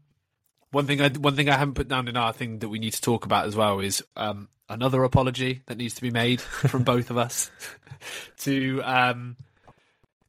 [0.71, 2.93] one thing I one thing I haven't put down in our thing that we need
[2.93, 6.83] to talk about as well is um, another apology that needs to be made from
[6.85, 7.51] both of us
[8.39, 9.37] to um,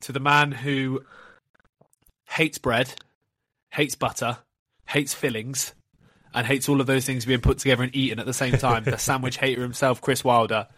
[0.00, 1.02] to the man who
[2.30, 2.94] hates bread,
[3.72, 4.38] hates butter,
[4.86, 5.72] hates fillings,
[6.34, 8.84] and hates all of those things being put together and eaten at the same time.
[8.84, 10.68] the sandwich hater himself, Chris Wilder.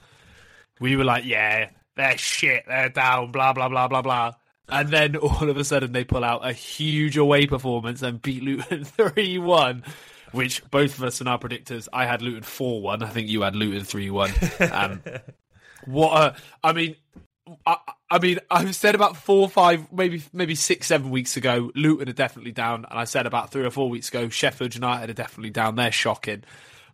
[0.80, 4.32] We were like, yeah, they're shit, they're down, blah blah blah blah blah.
[4.70, 8.42] And then all of a sudden they pull out a huge away performance and beat
[8.42, 9.84] Luton 3 1,
[10.32, 13.02] which both of us and our predictors, I had Luton 4 1.
[13.02, 14.30] I think you had Luton 3 1.
[14.72, 15.02] Um,
[15.84, 16.96] what a, I mean,
[17.66, 17.76] I,
[18.10, 22.12] I mean, I've said about four, five, maybe maybe six, seven weeks ago, Luton are
[22.12, 22.86] definitely down.
[22.90, 25.76] And I said about three or four weeks ago, Sheffield United are definitely down.
[25.76, 26.44] They're shocking.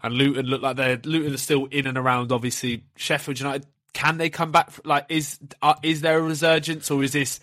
[0.02, 2.84] And Luton look like they're, Luton are still in and around, obviously.
[2.96, 4.70] Sheffield United, can they come back?
[4.84, 7.40] Like, is, uh, is there a resurgence or is this,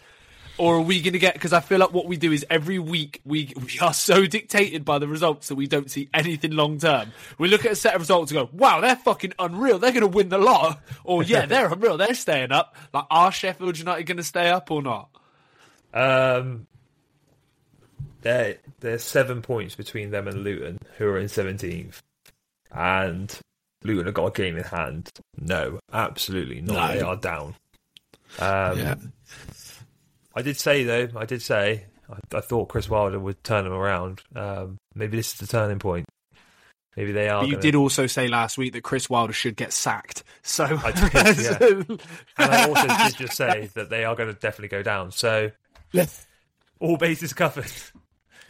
[0.57, 1.33] or are we going to get?
[1.33, 4.85] Because I feel like what we do is every week we we are so dictated
[4.85, 7.11] by the results that we don't see anything long term.
[7.37, 9.79] We look at a set of results and go, "Wow, they're fucking unreal.
[9.79, 11.97] They're going to win the lot." Or yeah, they're unreal.
[11.97, 12.75] They're staying up.
[12.93, 15.09] Like, are Sheffield United going to stay up or not?
[15.93, 16.67] Um,
[18.21, 21.99] there, there's seven points between them and Luton, who are in 17th,
[22.71, 23.39] and
[23.83, 25.09] Luton have got a game in hand.
[25.37, 26.73] No, absolutely not.
[26.89, 26.93] No.
[26.93, 27.55] They are down.
[28.39, 28.95] Um, Yeah.
[30.35, 33.73] I did say though, I did say I, I thought Chris Wilder would turn them
[33.73, 34.21] around.
[34.35, 36.05] Um, maybe this is the turning point.
[36.95, 37.41] Maybe they are.
[37.41, 40.23] But you gonna- did also say last week that Chris Wilder should get sacked.
[40.43, 41.57] So I did, yeah.
[42.37, 45.11] and I also did just say that they are going to definitely go down.
[45.11, 45.51] So
[45.91, 46.25] Yes.
[46.79, 47.71] all bases covered.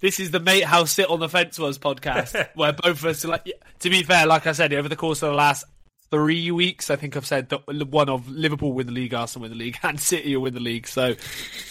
[0.00, 3.24] this is the mate how sit on the fence was podcast where both of us
[3.24, 5.64] are like to be fair like i said over the course of the last
[6.12, 9.50] three weeks i think i've said that one of liverpool win the league arsenal win
[9.50, 11.14] the league and city will win the league so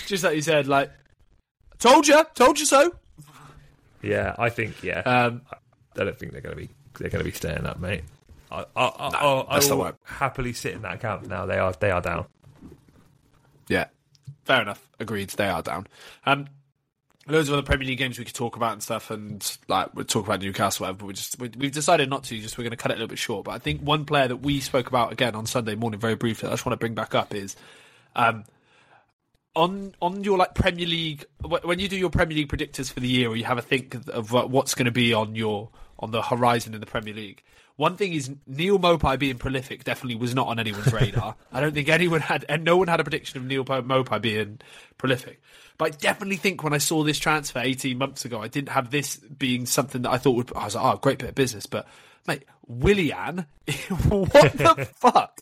[0.07, 0.91] just like you said like
[1.79, 2.91] told you told you so
[4.03, 5.01] Yeah, I think yeah.
[5.01, 5.41] um
[5.95, 8.03] I don't think they're going to be they're going to be staying up, mate.
[8.51, 11.45] I I, I, No, I, that's will happily sit in that camp now.
[11.45, 12.25] They are they are down.
[13.69, 13.85] yeah
[14.45, 15.85] fair enough agreed they are down
[16.25, 16.47] um
[17.31, 20.05] loads of other Premier League games we could talk about and stuff, and like we'll
[20.05, 20.99] talk about Newcastle, whatever.
[20.99, 22.37] But we just we, we've decided not to.
[22.39, 23.45] Just we're going to cut it a little bit short.
[23.45, 26.49] But I think one player that we spoke about again on Sunday morning, very briefly,
[26.49, 27.55] I just want to bring back up is,
[28.15, 28.43] um,
[29.55, 31.25] on on your like Premier League
[31.63, 33.95] when you do your Premier League predictors for the year, or you have a think
[34.09, 37.43] of what's going to be on your on the horizon in the Premier League.
[37.75, 41.35] One thing is Neal Maupay being prolific definitely was not on anyone's radar.
[41.51, 44.59] I don't think anyone had, and no one had a prediction of Neal Maupay being
[44.97, 45.41] prolific.
[45.77, 48.91] But I definitely think when I saw this transfer 18 months ago, I didn't have
[48.91, 50.53] this being something that I thought would.
[50.55, 51.65] I was like, oh, great bit of business.
[51.65, 51.87] But
[52.27, 53.47] mate, Willian,
[54.07, 55.41] what the fuck?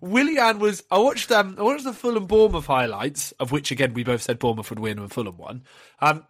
[0.00, 0.82] Willian was.
[0.90, 1.32] I watched.
[1.32, 4.78] Um, I watched the Fulham Bournemouth highlights, of which again we both said Bournemouth would
[4.78, 5.64] win and Fulham won.
[6.00, 6.24] Um,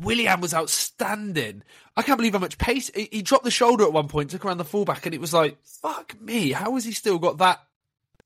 [0.00, 1.62] Willian was outstanding.
[1.96, 4.44] I can't believe how much pace he, he dropped the shoulder at one point, took
[4.44, 7.60] around the fullback, and it was like, fuck me, how has he still got that?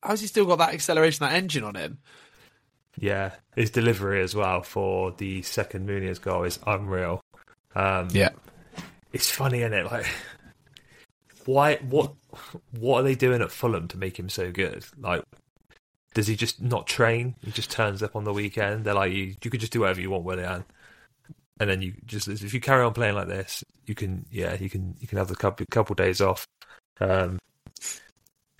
[0.02, 1.98] How's he still got that acceleration, that engine on him?
[2.98, 7.22] Yeah, his delivery as well for the second Muniz goal is unreal.
[7.74, 8.30] Um, Yeah,
[9.12, 9.87] it's funny, isn't it?
[9.90, 10.06] Like,
[11.46, 11.76] why?
[11.76, 12.14] What?
[12.78, 14.85] What are they doing at Fulham to make him so good?
[14.98, 15.22] Like,
[16.14, 17.35] does he just not train?
[17.44, 18.85] He just turns up on the weekend.
[18.85, 20.64] They're like, you, you could just do whatever you want, Willian.
[21.62, 24.68] And then you just, if you carry on playing like this, you can, yeah, you
[24.68, 26.44] can, you can have the couple couple days off.
[27.01, 27.38] Um,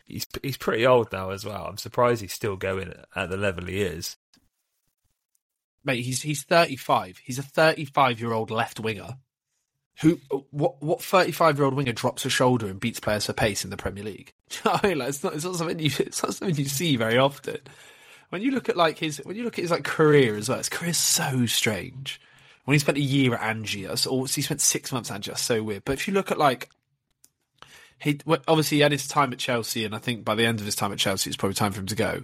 [0.07, 1.67] he's he's pretty old now as well.
[1.67, 4.15] I'm surprised he's still going at the level he is.
[5.85, 7.19] mate, he's he's thirty five.
[7.25, 9.17] He's a thirty five year old left winger.
[10.03, 13.33] Who what what thirty five year old winger drops a shoulder and beats players for
[13.33, 14.33] pace in the Premier League?
[14.65, 17.19] I mean, like, it's not it's not something you it's not something you see very
[17.19, 17.59] often.
[18.31, 20.59] When you look at like his when you look at his like career as well,
[20.59, 22.21] his career's so strange.
[22.65, 25.63] When he spent a year at Anzhi, or he spent six months at Anzhi, so
[25.63, 25.85] weird.
[25.85, 26.71] But if you look at like
[27.99, 30.67] he obviously he had his time at Chelsea, and I think by the end of
[30.67, 32.23] his time at Chelsea, it's probably time for him to go.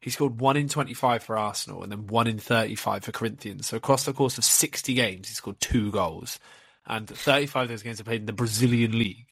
[0.00, 3.66] He scored one in 25 for Arsenal and then one in 35 for Corinthians.
[3.66, 6.38] So across the course of 60 games, he scored two goals.
[6.86, 9.26] And 35 of those games are played in the Brazilian league.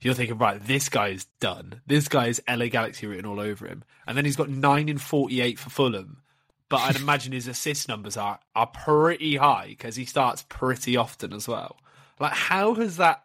[0.00, 1.82] You're thinking, right, this guy is done.
[1.86, 3.84] This guy is LA Galaxy written all over him.
[4.06, 6.22] And then he's got 9 in 48 for Fulham.
[6.68, 11.32] But I'd imagine his assist numbers are, are pretty high because he starts pretty often
[11.32, 11.76] as well.
[12.18, 13.22] Like, how has that,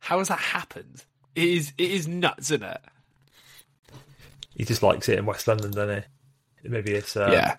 [0.00, 1.04] how has that happened?
[1.34, 2.80] It is, it is nuts, isn't it?
[4.54, 6.04] He just likes it in West London, doesn't
[6.62, 6.68] he?
[6.68, 7.56] Maybe it's uh, yeah.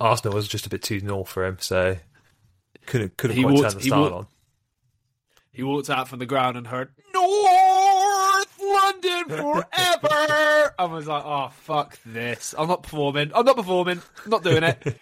[0.00, 1.96] Arsenal was just a bit too north for him, so
[2.86, 4.26] couldn't couldn't He quite walked- turn the he style walked- on.
[5.52, 6.90] He walked out from the ground and heard
[9.02, 10.74] London forever.
[10.78, 12.54] I was like, oh fuck this!
[12.56, 13.32] I'm not performing.
[13.34, 14.00] I'm not performing.
[14.24, 14.98] I'm not doing it.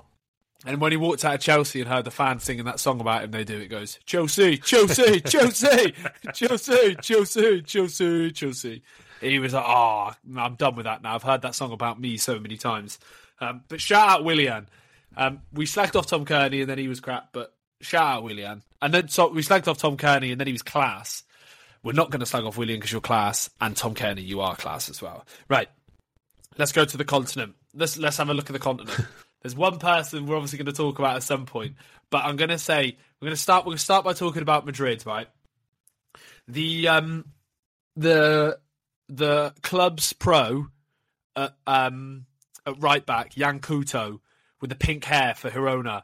[0.66, 3.24] and when he walked out of Chelsea and heard the fans singing that song about
[3.24, 5.94] him, they do it goes Chelsea, Chelsea, Chelsea,
[6.32, 8.82] Chelsea, Chelsea, Chelsea, Chelsea.
[9.20, 11.14] He was like, oh, I'm done with that now.
[11.14, 12.98] I've heard that song about me so many times.
[13.40, 14.68] Um, but shout out Willian.
[15.16, 18.62] Um, we slagged off Tom Cairney and then he was crap, but shout out Willian.
[18.82, 21.22] And then so we slagged off Tom Cairney and then he was class.
[21.86, 24.56] We're not going to slag off Willian because you're class, and Tom Cairney, you are
[24.56, 25.24] class as well.
[25.48, 25.68] Right.
[26.58, 27.54] Let's go to the continent.
[27.74, 29.06] Let's let's have a look at the continent.
[29.42, 31.76] There's one person we're obviously going to talk about at some point,
[32.10, 33.64] but I'm going to say we're going to start.
[33.64, 35.28] We're going to start by talking about Madrid, right?
[36.48, 37.26] The um
[37.94, 38.58] the
[39.08, 40.66] the club's pro
[41.36, 42.26] at, um
[42.66, 44.18] at right back Yan Couto
[44.60, 46.02] with the pink hair for Girona.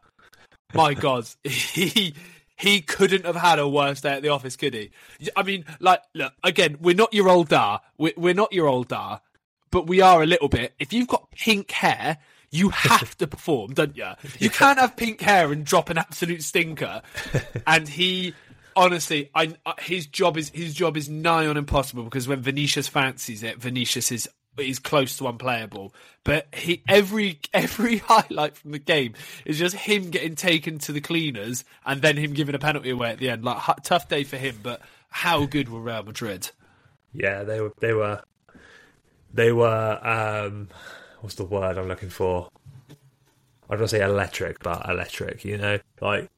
[0.74, 2.14] My God, he
[2.56, 4.90] he couldn't have had a worse day at the office, could he?
[5.36, 7.80] I mean, like, look again, we're not your old dar.
[7.98, 9.20] We're, we're not your old dar,
[9.70, 10.74] but we are a little bit.
[10.78, 12.18] If you've got pink hair,
[12.50, 14.10] you have to perform, don't you?
[14.38, 17.02] You can't have pink hair and drop an absolute stinker.
[17.66, 18.34] And he,
[18.76, 23.42] honestly, I, his job is his job is nigh on impossible because when Vinicius fancies
[23.42, 25.94] it, Vinicius is is close to unplayable.
[26.24, 31.00] But he every every highlight from the game is just him getting taken to the
[31.00, 33.44] cleaners and then him giving a penalty away at the end.
[33.44, 36.50] Like hu- tough day for him, but how good were Real Madrid?
[37.12, 38.22] Yeah, they were they were
[39.34, 40.68] they were um
[41.20, 42.48] what's the word I'm looking for?
[43.70, 45.78] I don't say electric, but electric, you know?
[46.00, 46.28] Like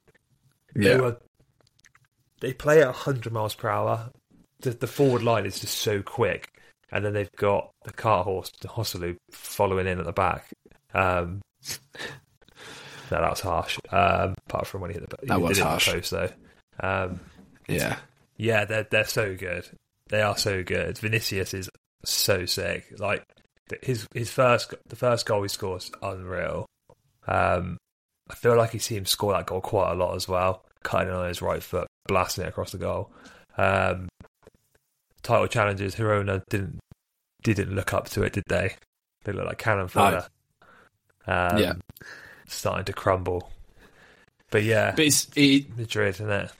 [0.75, 1.01] they Yeah.
[1.01, 1.17] were
[2.39, 4.09] they play at hundred miles per hour.
[4.61, 6.54] The, the forward line is just so quick.
[6.91, 10.49] And then they've got the cart horse, the Joselu, following in at the back.
[10.93, 11.41] Um,
[13.11, 13.77] no, that was harsh.
[13.91, 15.89] Um, apart from when he hit the, That was did hit the harsh.
[15.91, 16.29] post, though.
[16.79, 17.19] Um,
[17.67, 17.97] Yeah,
[18.37, 19.67] yeah, they're they're so good.
[20.09, 20.97] They are so good.
[20.97, 21.69] Vinicius is
[22.03, 22.85] so sick.
[22.99, 23.23] Like
[23.81, 26.65] his his first the first goal he scores unreal.
[27.27, 27.77] Um,
[28.29, 30.63] I feel like you see him score that goal quite a lot as well.
[30.83, 33.11] Cutting on his right foot, blasting it across the goal.
[33.57, 34.07] Um,
[35.25, 36.79] title challenges, Girona didn't
[37.43, 38.75] didn't look up to it, did they?
[39.23, 40.25] They look like cannon fodder.
[41.27, 41.73] Um, Yeah.
[42.47, 43.51] starting to crumble.
[44.51, 46.51] But yeah, but it's it, Madrid, isn't it?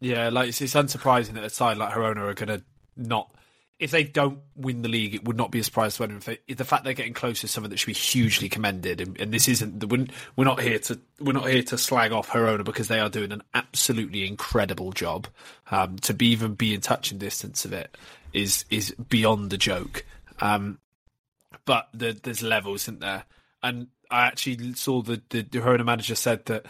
[0.00, 2.64] Yeah, like it's, it's unsurprising that a side like Girona are going to
[2.96, 3.30] not.
[3.82, 6.22] If they don't win the league, it would not be a surprise to anyone.
[6.48, 9.00] The fact they're getting close is something that should be hugely commended.
[9.00, 9.84] And, and this isn't.
[9.84, 11.00] We're, not here to.
[11.20, 15.26] We're not here to slag off Girona because they are doing an absolutely incredible job.
[15.70, 17.96] Um, to be even be in touch touching distance of it
[18.32, 20.04] is is beyond the joke.
[20.40, 20.78] Um,
[21.64, 23.24] but the, there's levels, isn't there?
[23.62, 26.66] And I actually saw the the, the manager said that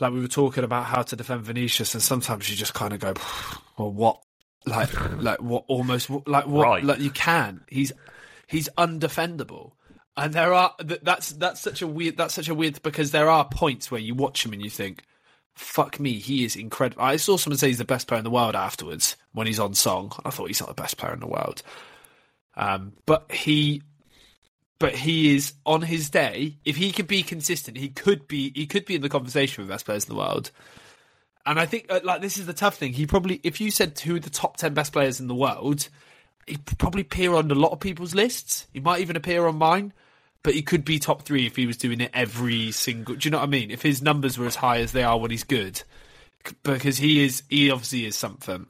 [0.00, 3.00] like we were talking about how to defend Vinicius, and sometimes you just kind of
[3.00, 3.14] go,
[3.78, 4.20] well, what,
[4.66, 6.84] like, like what, almost like what, Right.
[6.84, 7.62] like you can.
[7.68, 7.92] He's
[8.46, 9.72] he's undefendable,
[10.16, 13.44] And there are that's that's such a weird that's such a weird because there are
[13.48, 15.02] points where you watch him and you think,
[15.54, 18.30] "Fuck me, he is incredible." I saw someone say he's the best player in the
[18.30, 20.12] world afterwards when he's on song.
[20.24, 21.62] I thought he's not the best player in the world,
[22.56, 23.82] um, but he,
[24.78, 26.56] but he is on his day.
[26.64, 29.70] If he could be consistent, he could be he could be in the conversation with
[29.70, 30.50] best players in the world.
[31.46, 32.92] And I think uh, like this is the tough thing.
[32.92, 35.88] He probably if you said who are the top ten best players in the world,
[36.46, 38.66] he'd probably appear on a lot of people's lists.
[38.72, 39.92] He might even appear on mine
[40.46, 43.16] but he could be top three if he was doing it every single.
[43.16, 43.72] Do you know what I mean?
[43.72, 45.82] If his numbers were as high as they are when he's good,
[46.62, 48.66] because he is, he obviously is something.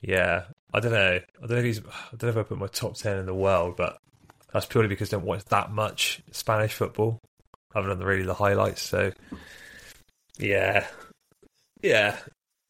[0.00, 1.20] Yeah, I don't know.
[1.20, 1.78] I don't know if he's.
[1.78, 3.98] I don't know if I put my top ten in the world, but
[4.52, 7.20] that's purely because I don't watch that much Spanish football,
[7.72, 8.82] other the really the highlights.
[8.82, 9.12] So,
[10.38, 10.88] yeah,
[11.82, 12.16] yeah,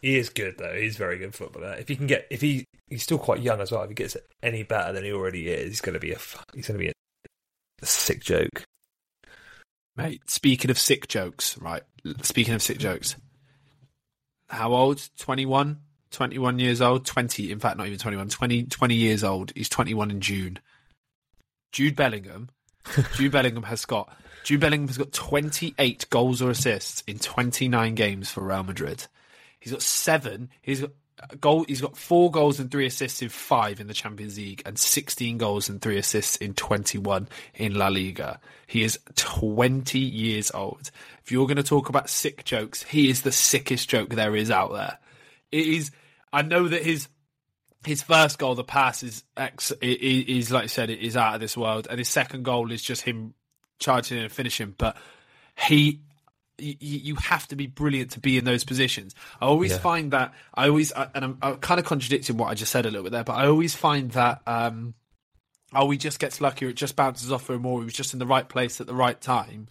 [0.01, 0.75] he is good though.
[0.75, 1.77] He's very good footballer.
[1.79, 3.83] If he can get, if he he's still quite young as well.
[3.83, 6.19] If he gets any better than he already is, he's going to be a
[6.55, 8.65] he's going to be a sick joke.
[9.97, 11.83] Mate, speaking of sick jokes, right?
[12.23, 13.17] Speaking of sick jokes,
[14.49, 15.09] how old?
[15.19, 15.81] 21?
[16.13, 17.05] 21 years old?
[17.05, 19.53] 20, in fact, not even 21, 20, 20 years old.
[19.57, 20.59] He's 21 in June.
[21.73, 22.49] Jude Bellingham.
[23.17, 28.31] Jude Bellingham has got Jude Bellingham has got 28 goals or assists in 29 games
[28.31, 29.07] for Real Madrid.
[29.61, 30.51] He's got seven.
[30.63, 30.91] He's got
[31.41, 31.65] goal.
[31.67, 35.39] He's got four goals and three assists in five in the Champions League, and sixteen
[35.39, 38.41] goals and three assists in twenty-one in La Liga.
[38.67, 40.91] He is twenty years old.
[41.25, 44.51] If you're going to talk about sick jokes, he is the sickest joke there is
[44.51, 44.99] out there.
[45.51, 45.91] It is.
[46.33, 47.09] I know that his
[47.85, 51.41] his first goal, the pass is ex, is like I said, it is out of
[51.41, 53.35] this world, and his second goal is just him
[53.79, 54.75] charging in and finishing.
[54.77, 54.97] But
[55.57, 56.01] he
[56.59, 59.15] you, you have to be brilliant to be in those positions.
[59.41, 59.79] I always yeah.
[59.79, 62.91] find that I always and I'm, I'm, kind of contradicting what I just said a
[62.91, 64.95] little bit there, but I always find that um,
[65.75, 68.13] oh, he just gets lucky, or it just bounces off him, or he was just
[68.13, 69.69] in the right place at the right time.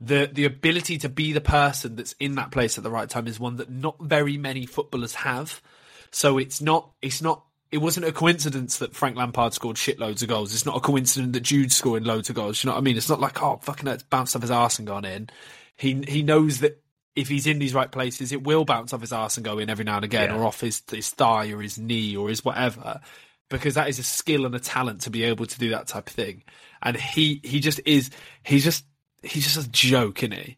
[0.00, 3.26] The the ability to be the person that's in that place at the right time
[3.26, 5.62] is one that not very many footballers have.
[6.10, 10.28] So it's not it's not it wasn't a coincidence that Frank Lampard scored shitloads of
[10.28, 10.54] goals.
[10.54, 12.62] It's not a coincidence that Jude's scoring loads of goals.
[12.62, 12.96] You know what I mean?
[12.96, 15.28] It's not like oh fucking it's bounced off his arse and gone in
[15.76, 16.80] he he knows that
[17.16, 19.70] if he's in these right places, it will bounce off his ass and go in
[19.70, 20.36] every now and again, yeah.
[20.36, 23.00] or off his his thigh or his knee or his whatever,
[23.48, 26.08] because that is a skill and a talent to be able to do that type
[26.08, 26.42] of thing.
[26.82, 28.10] And he he just is
[28.42, 28.84] he's just
[29.22, 30.56] he's just a joke, isn't he?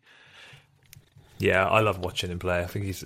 [1.38, 2.60] Yeah, I love watching him play.
[2.60, 3.04] I think he's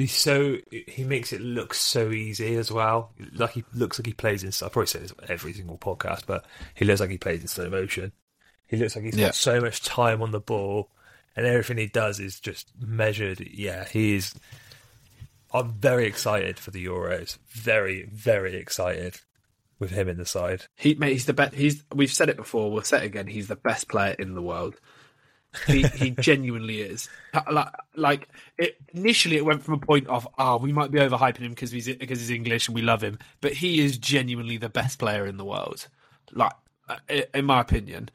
[0.00, 3.12] he's so he makes it look so easy as well.
[3.32, 4.50] Like he looks like he plays in.
[4.66, 6.44] I probably say this every single podcast, but
[6.74, 8.12] he looks like he plays in slow motion.
[8.66, 9.26] He looks like he's yeah.
[9.26, 10.90] got so much time on the ball,
[11.36, 13.40] and everything he does is just measured.
[13.40, 14.34] Yeah, he's.
[15.52, 17.38] I'm very excited for the Euros.
[17.48, 19.20] Very, very excited
[19.80, 20.66] with him in the side.
[20.76, 21.54] He, mate, he's the best.
[21.54, 21.82] He's.
[21.92, 22.70] We've said it before.
[22.70, 23.26] We'll say it again.
[23.26, 24.80] He's the best player in the world.
[25.66, 27.08] He, he genuinely is.
[27.50, 31.38] Like, like it, initially, it went from a point of, oh, we might be overhyping
[31.38, 34.68] him because he's because he's English and we love him, but he is genuinely the
[34.68, 35.88] best player in the world.
[36.32, 36.52] Like,
[36.88, 36.96] uh,
[37.34, 38.10] in my opinion,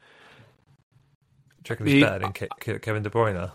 [1.62, 3.50] do you reckon he's better than Ke- Kevin De Bruyne?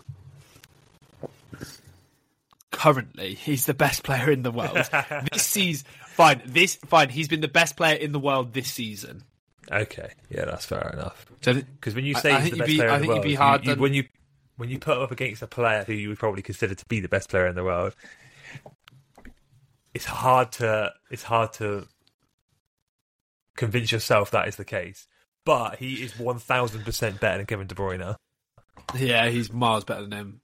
[2.70, 4.88] Currently, he's the best player in the world.
[5.32, 6.42] this season, fine.
[6.46, 7.08] This fine.
[7.08, 9.24] He's been the best player in the world this season.
[9.70, 11.26] Okay, yeah, that's fair enough.
[11.40, 13.72] Because when you say I, he's the best be, player I in the world, you,
[13.72, 14.04] you, when you
[14.56, 17.00] when you put him up against a player who you would probably consider to be
[17.00, 17.94] the best player in the world,
[19.94, 21.86] it's hard to it's hard to
[23.56, 25.06] convince yourself that is the case
[25.44, 28.16] but he is 1000% better than Kevin De Bruyne.
[28.96, 30.40] Yeah, he's miles better than him.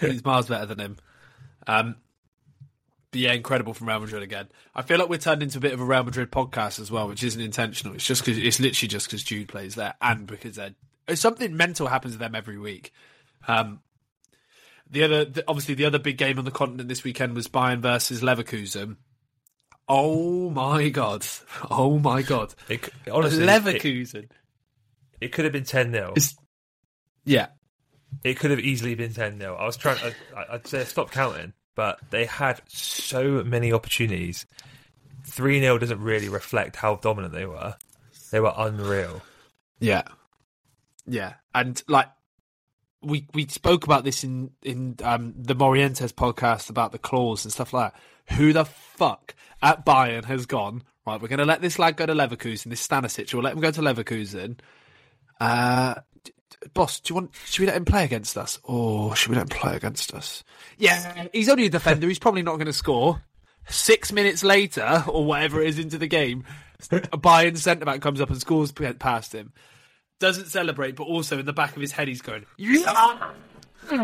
[0.00, 0.96] He's miles better than him.
[1.66, 1.96] Um,
[3.10, 4.48] but yeah, incredible from Real Madrid again.
[4.74, 7.08] I feel like we're turned into a bit of a Real Madrid podcast as well,
[7.08, 7.94] which isn't intentional.
[7.94, 10.74] It's just because it's literally just because Jude plays there and because they're
[11.16, 12.92] something mental happens to them every week.
[13.48, 13.80] Um,
[14.90, 17.80] the other, the, obviously, the other big game on the continent this weekend was Bayern
[17.80, 18.96] versus Leverkusen.
[19.88, 21.26] Oh my god!
[21.70, 22.54] Oh my god!
[22.68, 24.24] It, honestly, Leverkusen.
[24.24, 24.32] It,
[25.20, 26.14] it, could have been ten 0
[27.24, 27.48] Yeah,
[28.22, 29.98] it could have easily been ten 0 I was trying.
[30.36, 34.46] I, I'd say stop counting, but they had so many opportunities.
[35.24, 37.76] Three 0 doesn't really reflect how dominant they were.
[38.30, 39.22] They were unreal.
[39.78, 40.02] Yeah,
[41.06, 42.08] yeah, and like
[43.02, 47.52] we we spoke about this in in um, the Morientes podcast about the claws and
[47.52, 48.00] stuff like that
[48.36, 52.06] who the fuck at Bayern has gone, right, we're going to let this lad go
[52.06, 54.58] to Leverkusen, this Stanisic, we'll let him go to Leverkusen.
[55.40, 55.94] Uh,
[56.74, 58.58] boss, do you want, should we let him play against us?
[58.64, 60.44] Or should we let him play against us?
[60.78, 63.22] Yeah, he's only a defender, he's probably not going to score.
[63.68, 66.44] Six minutes later, or whatever it is into the game,
[66.90, 69.52] a Bayern centre back comes up and scores past him.
[70.18, 73.34] doesn't celebrate, but also in the back of his head he's going, yes!
[73.90, 73.96] Do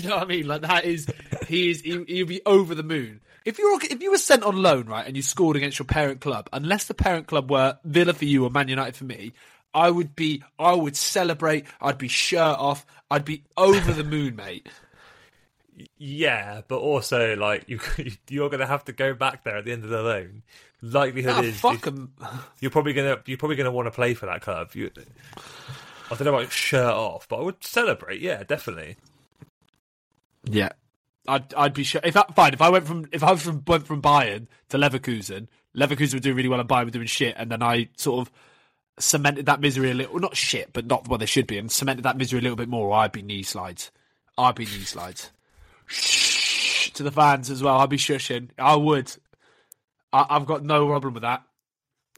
[0.00, 0.46] you know what I mean?
[0.46, 1.06] Like that is
[1.46, 3.20] he is he, he'll be over the moon.
[3.44, 5.86] If you were if you were sent on loan right and you scored against your
[5.86, 9.32] parent club, unless the parent club were Villa for you or Man United for me,
[9.74, 11.66] I would be I would celebrate.
[11.80, 12.84] I'd be shirt off.
[13.10, 14.68] I'd be over the moon, mate.
[15.96, 17.80] Yeah, but also like you
[18.28, 20.42] you're gonna have to go back there at the end of the loan.
[20.82, 21.94] Likelihood Ah, is fuck if-
[22.60, 24.70] you're probably gonna you're probably gonna want to play for that club.
[24.74, 24.90] You,
[26.10, 28.20] I don't know about shirt off, but I would celebrate.
[28.20, 28.96] Yeah, definitely.
[30.44, 30.70] Yeah,
[31.26, 32.52] I'd I'd be sure if that fine.
[32.52, 35.46] If I went from if I was from went from Bayern to Leverkusen,
[35.76, 38.32] Leverkusen were doing really well and Bayern were doing shit, and then I sort of
[39.02, 42.04] cemented that misery a little, not shit, but not what they should be, and cemented
[42.04, 42.92] that misery a little bit more.
[42.92, 43.90] I'd be knee slides.
[44.38, 45.30] I'd be knee slides.
[46.94, 47.78] To the fans as well.
[47.78, 48.50] I'd be shushing.
[48.58, 49.14] I would.
[50.12, 51.42] I, I've got no problem with that.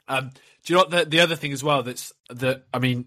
[0.08, 0.30] Um,
[0.64, 1.82] do you know what the the other thing as well?
[1.82, 2.64] That's that.
[2.72, 3.06] I mean,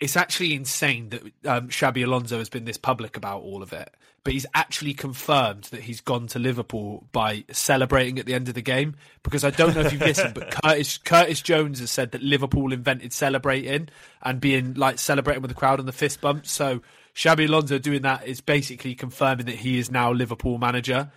[0.00, 3.94] it's actually insane that um, Xabi Alonso has been this public about all of it,
[4.24, 8.54] but he's actually confirmed that he's gone to Liverpool by celebrating at the end of
[8.54, 8.96] the game.
[9.22, 12.72] Because I don't know if you've listened, but Curtis Curtis Jones has said that Liverpool
[12.72, 13.88] invented celebrating
[14.22, 16.46] and being like celebrating with the crowd and the fist bump.
[16.46, 16.80] So
[17.14, 21.10] Xabi Alonso doing that is basically confirming that he is now Liverpool manager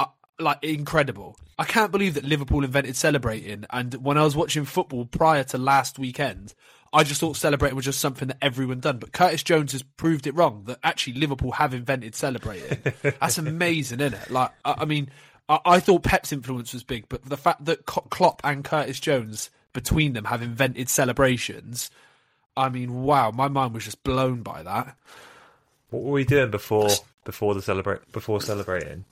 [0.00, 0.06] uh,
[0.40, 1.36] like incredible.
[1.58, 3.64] I can't believe that Liverpool invented celebrating.
[3.70, 6.54] And when I was watching football prior to last weekend,
[6.92, 8.98] I just thought celebrating was just something that everyone done.
[8.98, 10.64] But Curtis Jones has proved it wrong.
[10.66, 12.78] That actually Liverpool have invented celebrating.
[13.02, 14.30] That's amazing, isn't it?
[14.30, 15.10] Like, I, I mean,
[15.48, 19.50] I, I thought Pep's influence was big, but the fact that Klopp and Curtis Jones
[19.72, 21.90] between them have invented celebrations.
[22.56, 24.96] I mean, wow, my mind was just blown by that.
[25.90, 26.88] What were we doing before
[27.24, 29.04] before the celebrate before celebrating?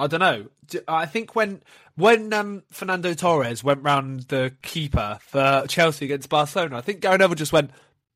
[0.00, 0.46] I don't know.
[0.88, 1.62] I think when
[1.96, 7.18] when um, Fernando Torres went round the keeper for Chelsea against Barcelona, I think Gary
[7.18, 7.70] Neville just went,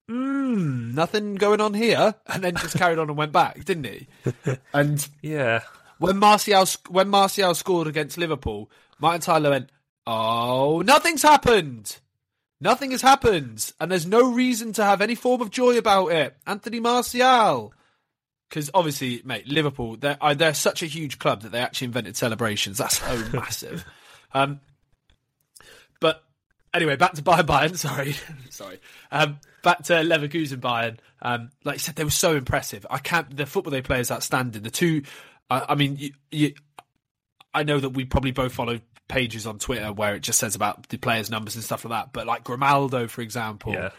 [0.08, 4.06] "Hmm, nothing going on here," and then just carried on and went back, didn't he?
[4.72, 5.60] And Yeah,
[5.98, 9.70] when Martial when Martial scored against Liverpool, Martin Tyler went,
[10.06, 11.98] "Oh, nothing's happened."
[12.60, 16.36] Nothing has happened, and there's no reason to have any form of joy about it.
[16.46, 17.74] Anthony Martial.
[18.54, 22.78] Because obviously, mate, Liverpool, they're, they're such a huge club that they actually invented celebrations.
[22.78, 23.84] That's so massive.
[24.32, 24.60] Um,
[25.98, 26.22] but
[26.72, 27.76] anyway, back to Bayern Bayern.
[27.76, 28.14] Sorry.
[28.50, 28.78] sorry.
[29.10, 30.98] Um, back to Leverkusen Bayern.
[31.20, 32.86] Um, like you said, they were so impressive.
[32.88, 34.62] I can't, the football they play is outstanding.
[34.62, 35.02] The two,
[35.50, 36.54] I I mean, you, you,
[37.52, 38.78] I know that we probably both follow
[39.08, 42.12] pages on Twitter where it just says about the players' numbers and stuff like that.
[42.12, 43.90] But like Grimaldo, for example, Yeah.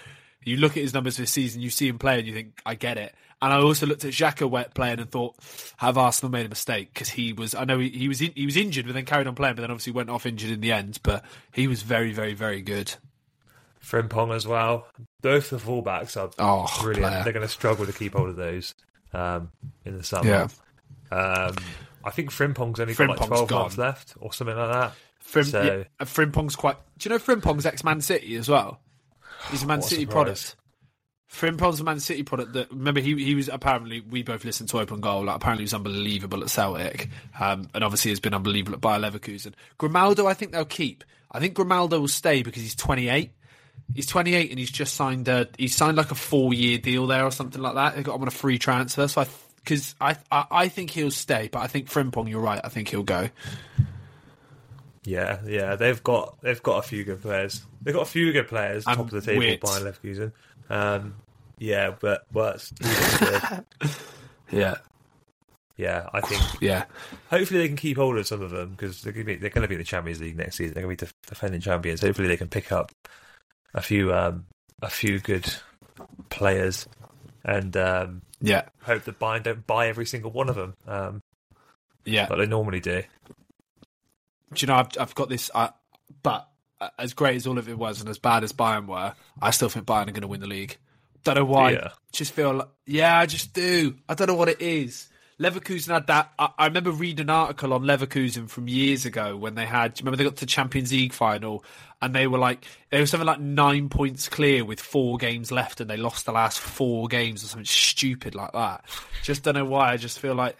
[0.46, 2.76] you look at his numbers this season, you see him play, and you think, I
[2.76, 3.14] get it.
[3.42, 5.36] And I also looked at Xhaka wet playing and thought,
[5.78, 6.94] have Arsenal made a mistake?
[6.94, 9.28] Because he was, I know he, he was in, he was injured, but then carried
[9.28, 11.00] on playing, but then obviously went off injured in the end.
[11.04, 12.96] But he was very, very, very good.
[13.84, 14.88] Frimpong as well.
[15.22, 17.08] Both the fullbacks are Oh, brilliant.
[17.12, 17.24] player.
[17.24, 18.74] They're going to struggle to keep hold of those
[19.14, 19.52] um,
[19.84, 20.28] in the summer.
[20.28, 20.48] Yeah.
[21.12, 21.56] Um,
[22.04, 23.62] I think Frimpong's only got like 12 gone.
[23.64, 24.94] months left or something like that.
[25.20, 25.62] Frim, So-
[26.00, 26.78] yeah, Frimpong's quite.
[26.98, 28.80] Do you know Frimpong's ex Man City as well?
[29.52, 30.14] He's a Man What a City surprise.
[30.14, 30.56] product.
[31.32, 32.54] Frimpong's a Man City product.
[32.54, 35.26] That remember he he was apparently we both listened to Open Goal.
[35.26, 37.10] Like, apparently he was unbelievable at Celtic,
[37.40, 39.54] um, and obviously has been unbelievable at Bayer Leverkusen.
[39.78, 41.04] Grimaldo, I think they'll keep.
[41.32, 43.32] I think Grimaldo will stay because he's 28.
[43.94, 47.26] He's 28 and he's just signed a he's signed like a four year deal there
[47.26, 47.96] or something like that.
[47.96, 49.08] They got him on a free transfer.
[49.08, 52.62] So I because I, I I think he'll stay, but I think Frimpong, you're right.
[52.64, 53.30] I think he'll go.
[55.04, 57.64] Yeah, yeah, they've got they've got a few good players.
[57.82, 59.42] They've got a few good players top of the table.
[59.42, 60.32] Bayern Leverkusen.
[60.70, 61.16] Um,
[61.58, 63.66] yeah, but but Steven's good.
[64.52, 64.76] Yeah,
[65.76, 66.86] yeah, I think yeah.
[67.32, 69.50] hopefully they can keep hold of some of them because they're going to be they're
[69.50, 70.76] going to be in the Champions League next season.
[70.76, 72.02] They're going to be def- defending champions.
[72.02, 72.92] Hopefully they can pick up
[73.74, 74.46] a few um,
[74.84, 75.52] a few good
[76.30, 76.88] players
[77.44, 81.22] and um, Yeah, hope that Bayern don't buy every single one of them um,
[82.06, 82.28] yeah.
[82.30, 83.02] like they normally do.
[84.54, 85.70] Do you know I've I've got this, uh,
[86.24, 86.48] but
[86.98, 89.70] as great as all of it was and as bad as Bayern were, I still
[89.70, 90.78] think Bayern are going to win the league.
[91.24, 91.72] Don't know why.
[91.72, 91.90] Yeah.
[92.12, 93.96] Just feel like, yeah, I just do.
[94.08, 95.10] I don't know what it is.
[95.40, 96.32] Leverkusen had that.
[96.40, 100.00] I, I remember reading an article on Leverkusen from years ago when they had.
[100.00, 101.64] Remember they got to the Champions League final
[102.02, 105.82] and they were like they were something like nine points clear with four games left
[105.82, 108.86] and they lost the last four games or something stupid like that.
[109.24, 109.92] Just don't know why.
[109.92, 110.58] I just feel like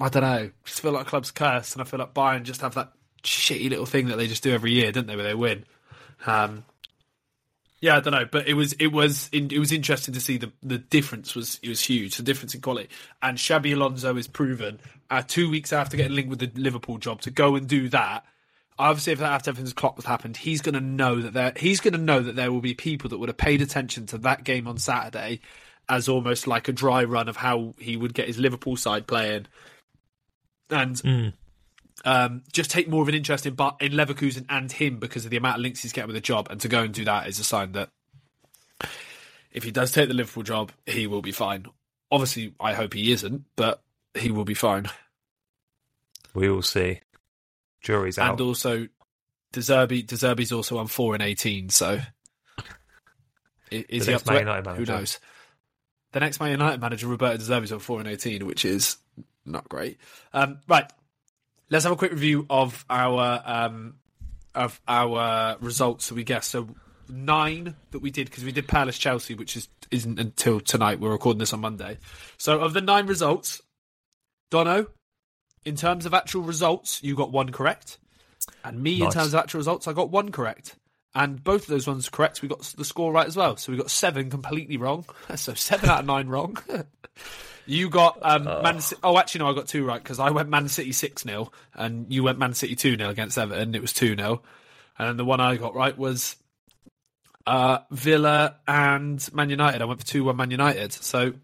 [0.00, 0.50] I don't know.
[0.64, 3.86] Just feel like club's cursed, and I feel like Bayern just have that shitty little
[3.86, 5.16] thing that they just do every year, don't they?
[5.16, 5.64] Where they win.
[6.26, 6.64] Um,
[7.80, 10.52] yeah, I don't know, but it was it was it was interesting to see the
[10.62, 12.16] the difference was it was huge.
[12.16, 12.88] The difference in quality,
[13.20, 14.78] and Xabi Alonso is proven
[15.10, 18.24] uh, two weeks after getting linked with the Liverpool job to go and do that.
[18.78, 21.52] obviously, if that after everything's clock has happened, he's going to know that there.
[21.56, 24.18] He's going to know that there will be people that would have paid attention to
[24.18, 25.40] that game on Saturday
[25.88, 29.46] as almost like a dry run of how he would get his Liverpool side playing,
[30.70, 31.32] and Mm.
[32.04, 35.36] Um, just take more of an interest in in Leverkusen and him because of the
[35.36, 36.48] amount of links he's getting with the job.
[36.50, 37.90] And to go and do that is a sign that
[39.52, 41.66] if he does take the Liverpool job, he will be fine.
[42.10, 43.82] Obviously, I hope he isn't, but
[44.14, 44.90] he will be fine.
[46.34, 47.00] We will see.
[47.80, 48.32] Jury's out.
[48.32, 48.88] And also,
[49.52, 51.68] De Zerbi Deserby's also on four and eighteen.
[51.68, 52.00] So
[53.70, 54.40] is The he next up to Man it?
[54.40, 55.20] United Who knows?
[56.12, 58.96] The next Man United manager, Roberto De Zerbi's on four and eighteen, which is
[59.44, 59.98] not great.
[60.32, 60.90] Um, right,
[61.72, 63.94] let's have a quick review of our um,
[64.54, 66.50] of our results that we guessed.
[66.50, 66.68] So
[67.08, 71.00] nine that we did because we did Palace Chelsea, which is isn't until tonight.
[71.00, 71.98] We're recording this on Monday.
[72.36, 73.62] So of the nine results,
[74.50, 74.86] Dono,
[75.64, 77.98] in terms of actual results, you got one correct,
[78.64, 80.76] and me in terms of actual results, I got one correct.
[81.14, 82.40] And both of those ones correct.
[82.40, 83.56] We got the score right as well.
[83.56, 85.04] So we got seven completely wrong.
[85.36, 86.56] So seven out of nine wrong.
[87.66, 89.00] You got um, Man City.
[89.04, 92.12] Oh, actually, no, I got two right because I went Man City 6 0 and
[92.12, 93.74] you went Man City 2 0 against Everton.
[93.74, 94.42] It was 2 0.
[94.98, 96.36] And then the one I got right was
[97.46, 99.80] uh, Villa and Man United.
[99.80, 100.92] I went for 2 1 Man United.
[100.92, 101.34] So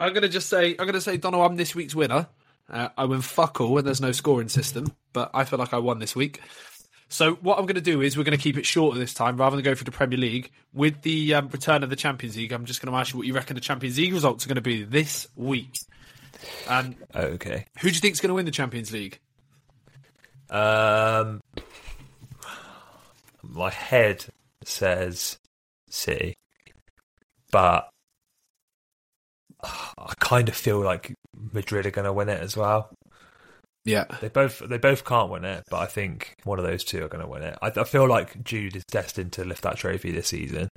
[0.00, 2.26] I'm going to just say, I'm going to say, Dono, I'm this week's winner.
[2.68, 5.78] Uh, I win fuck all when there's no scoring system, but I feel like I
[5.78, 6.40] won this week.
[7.08, 9.36] So what I'm going to do is we're going to keep it shorter this time,
[9.36, 10.50] rather than go for the Premier League.
[10.74, 13.26] With the um, return of the Champions League, I'm just going to ask you what
[13.26, 15.78] you reckon the Champions League results are going to be this week.
[16.68, 17.64] And Okay.
[17.78, 19.18] who do you think is going to win the Champions League?
[20.50, 21.40] Um,
[23.42, 24.26] my head
[24.64, 25.38] says
[25.88, 26.34] City,
[27.50, 27.88] but
[29.62, 31.14] I kind of feel like
[31.52, 32.90] Madrid are going to win it as well.
[33.86, 37.04] Yeah, They both they both can't win it, but I think one of those two
[37.04, 37.56] are going to win it.
[37.62, 40.68] I, I feel like Jude is destined to lift that trophy this season.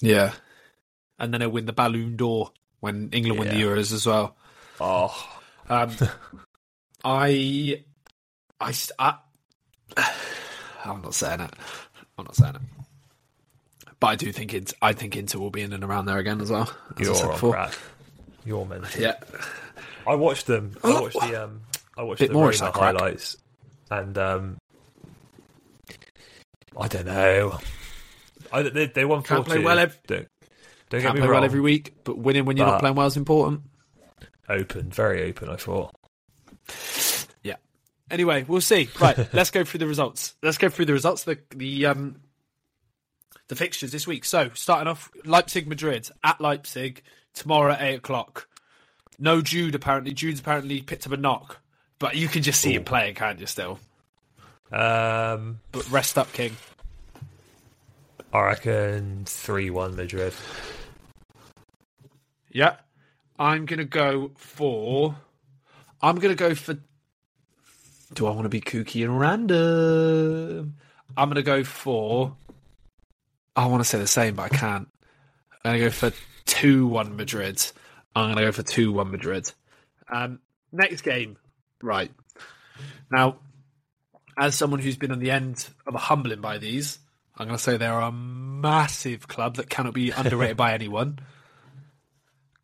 [0.00, 0.32] yeah.
[1.18, 4.36] And then he'll win the Ballon d'Or when England win the Euros as well.
[4.80, 5.14] Oh,
[5.68, 5.94] Um,
[7.04, 7.82] I,
[8.60, 9.14] I, I,
[10.84, 11.52] I'm not saying it.
[12.16, 12.60] I'm not saying it.
[13.98, 14.72] But I do think it's.
[14.80, 16.70] I think Inter will be in and around there again as well.
[16.98, 17.52] As I said you're on before.
[17.52, 17.78] crack.
[18.46, 19.02] You're mental.
[19.02, 19.16] Yeah,
[20.06, 20.76] I watched them.
[20.84, 21.60] I Oh, watched the um.
[21.96, 22.74] I watched bit the more Roma crack.
[22.74, 23.36] highlights,
[23.90, 24.56] and um.
[26.78, 27.58] I don't know.
[28.52, 30.26] I, they, they won Can't 4 play well ev- Don't,
[30.88, 31.36] don't get can't me play wrong.
[31.40, 33.62] well every week, but winning when you're not playing well is important.
[34.48, 35.48] Open, very open.
[35.50, 35.94] I thought.
[37.42, 37.56] Yeah.
[38.10, 38.88] Anyway, we'll see.
[39.00, 40.34] Right, let's go through the results.
[40.42, 41.24] Let's go through the results.
[41.24, 42.16] The the um
[43.48, 44.24] the fixtures this week.
[44.24, 47.02] So starting off, Leipzig Madrid at Leipzig
[47.34, 48.48] tomorrow at eight o'clock.
[49.20, 50.12] No Jude apparently.
[50.14, 51.58] Jude's apparently picked up a knock,
[51.98, 53.46] but you can just see him playing, can't you?
[53.46, 53.78] Still,
[54.72, 56.56] Um, but rest up, King.
[58.32, 60.32] I reckon three-one Madrid.
[62.50, 62.76] Yeah,
[63.38, 65.16] I'm gonna go for.
[66.00, 66.78] I'm gonna go for.
[68.14, 70.76] Do I want to be kooky and random?
[71.16, 72.34] I'm gonna go for.
[73.54, 74.88] I want to say the same, but I can't.
[75.64, 76.12] I'm gonna go for
[76.46, 77.70] two one Madrid.
[78.14, 79.50] I'm gonna go for two one Madrid.
[80.12, 80.40] Um,
[80.72, 81.36] next game,
[81.82, 82.10] right
[83.10, 83.36] now.
[84.38, 86.98] As someone who's been on the end of a humbling by these,
[87.36, 91.18] I'm going to say they're a massive club that cannot be underrated by anyone.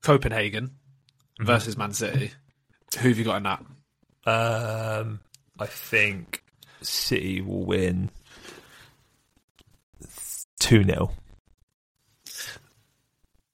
[0.02, 0.72] Copenhagen
[1.40, 2.32] versus Man City.
[3.00, 3.64] Who have you got in that?
[4.26, 5.20] Um,
[5.58, 6.44] I think
[6.82, 8.10] City will win
[10.60, 11.10] two 0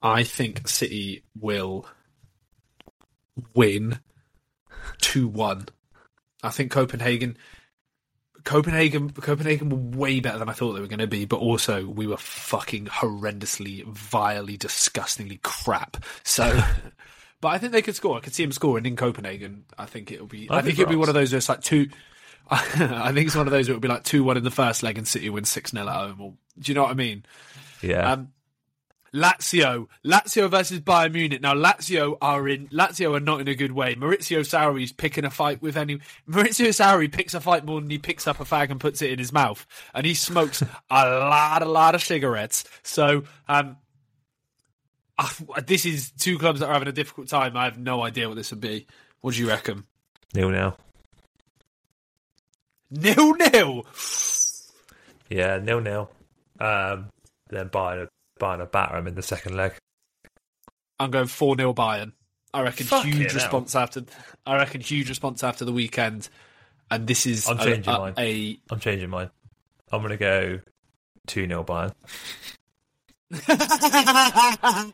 [0.03, 1.87] I think City will
[3.55, 4.01] win
[5.01, 5.69] 2 1.
[6.43, 7.37] I think Copenhagen.
[8.45, 11.87] Copenhagen, Copenhagen were way better than I thought they were going to be, but also
[11.87, 16.05] we were fucking horrendously, vilely, disgustingly crap.
[16.25, 16.61] So,
[17.41, 18.17] but I think they could score.
[18.17, 19.65] I could see them scoring in Copenhagen.
[19.79, 20.51] I think it'll be.
[20.51, 21.89] I, I'd think it'll be one of those where it's like two.
[22.51, 24.83] I think it's one of those where it'll be like two one in the first
[24.83, 26.21] leg and City win six 0 at home.
[26.21, 27.25] Or, do you know what I mean?
[27.81, 28.33] Yeah, Um,
[29.15, 31.43] Lazio, Lazio versus Bayern Munich.
[31.43, 33.95] Now Lazio are in Lazio are not in a good way.
[33.95, 35.99] Maurizio Sarri's picking a fight with any.
[36.29, 39.11] Maurizio Sarri picks a fight more than he picks up a fag and puts it
[39.11, 42.65] in his mouth, and he smokes a lot, a lot of cigarettes.
[42.83, 43.77] So, um,
[45.67, 47.57] this is two clubs that are having a difficult time.
[47.57, 48.87] I have no idea what this would be.
[49.21, 49.85] What do you reckon?
[50.35, 50.79] nil nil.
[52.91, 53.87] Nil nil.
[55.29, 56.11] Yeah, nil nil.
[56.59, 57.09] Um,
[57.49, 58.09] then Bayern
[58.41, 59.75] Bayern a batter him in the second leg.
[60.99, 62.13] I'm going four 0 Bayern.
[62.55, 63.35] I reckon Fucking huge hell.
[63.35, 64.03] response after.
[64.47, 66.29] I reckon huge response after the weekend,
[66.91, 68.15] and this is I'm changing a, mine.
[68.19, 69.31] a I'm changing mine.
[69.91, 70.61] I'm going to go
[71.29, 71.93] 2 0 Bayern.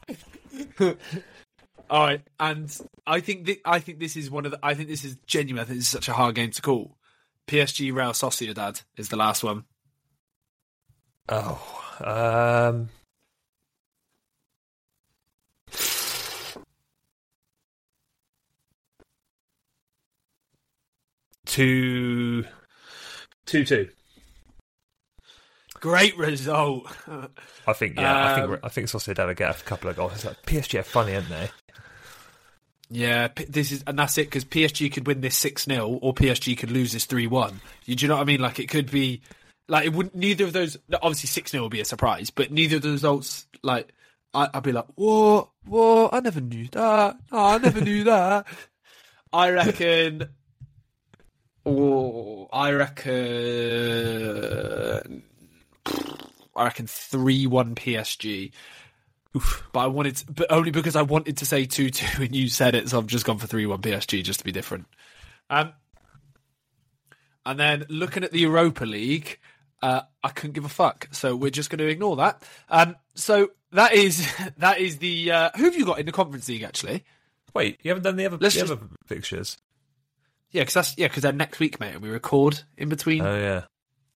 [1.91, 2.76] All right, and
[3.07, 4.59] I think thi- I think this is one of the.
[4.62, 5.62] I think this is genuine.
[5.62, 6.97] I think this is such a hard game to call.
[7.47, 9.64] PSG Real Sociedad is the last one.
[11.30, 11.59] Oh.
[12.01, 12.91] Um.
[21.49, 22.45] Two,
[23.47, 23.89] two, two.
[25.81, 26.87] Great result.
[27.67, 30.13] I think, yeah, I Um, think, I think Sociedad will get a couple of goals.
[30.15, 31.51] It's like PSG are funny, aren't they?
[32.91, 36.57] yeah, this is and that's it because PSG could win this six 0 or PSG
[36.59, 37.61] could lose this three one.
[37.87, 38.41] You Do you know what I mean?
[38.41, 39.23] Like it could be
[39.69, 40.15] like it wouldn't.
[40.15, 40.77] Neither of those.
[40.93, 43.91] Obviously, six 0 will be a surprise, but neither of the results like.
[44.35, 46.11] I, I'd be like, whoa, whoa!
[46.13, 47.17] I never knew that.
[47.33, 48.47] No, I never knew that.
[49.33, 50.29] I reckon.
[51.69, 53.12] Oh, I reckon.
[56.57, 58.53] I reckon three one PSG.
[59.73, 62.49] But I wanted, to, but only because I wanted to say two two, and you
[62.49, 64.87] said it, so I've just gone for three one PSG just to be different.
[65.51, 65.73] Um,
[67.45, 69.39] and then looking at the Europa League,
[69.83, 72.43] uh, I couldn't give a fuck, so we're just going to ignore that.
[72.69, 74.27] Um, so that is
[74.59, 77.05] that is the uh, who have you got in the Conference League actually?
[77.55, 79.59] Wait, you haven't done the other, the just- other fixtures?
[80.51, 83.39] Yeah, because that's yeah, because they're next week, mate, and we record in between Oh,
[83.39, 83.65] yeah.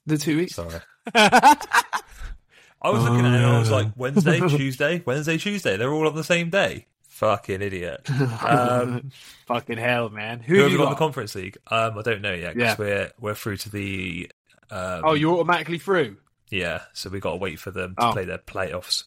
[0.06, 0.54] the two weeks.
[0.54, 0.80] Sorry.
[1.14, 5.76] I was looking at it and I was like, Wednesday, Tuesday, Wednesday, Tuesday.
[5.76, 6.86] They're all on the same day.
[7.08, 8.08] Fucking idiot.
[8.42, 9.10] Um,
[9.46, 10.40] Fucking hell, man!
[10.40, 10.88] Who, who have have you got got?
[10.88, 11.58] in the Conference League?
[11.70, 12.74] Um, I don't know yet Yeah.
[12.78, 14.30] we're we're through to the.
[14.70, 16.16] Um, oh, you're automatically through.
[16.50, 16.82] yeah.
[16.94, 18.12] So we got to wait for them to Oh.
[18.12, 19.04] play their playoffs.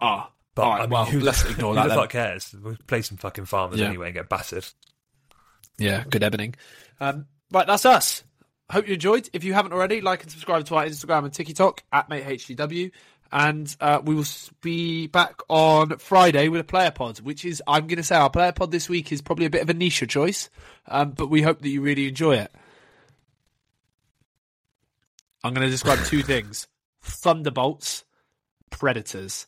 [0.00, 1.98] Oh, But All right, I mean, well, who, let's ignore who that the then.
[1.98, 2.54] fuck cares?
[2.62, 3.86] We'll play some fucking farmers Yeah.
[3.88, 4.66] anyway and get battered.
[5.78, 6.54] Yeah, good evening.
[7.00, 8.22] Um, right, that's us.
[8.70, 9.28] Hope you enjoyed.
[9.32, 12.90] If you haven't already, like and subscribe to our Instagram and TikTok at MateHDW.
[13.32, 14.26] And uh, we will
[14.60, 18.30] be back on Friday with a player pod, which is, I'm going to say, our
[18.30, 20.50] player pod this week is probably a bit of a niche choice,
[20.86, 22.52] um, but we hope that you really enjoy it.
[25.42, 26.68] I'm going to describe two things
[27.02, 28.04] Thunderbolts,
[28.70, 29.46] Predators.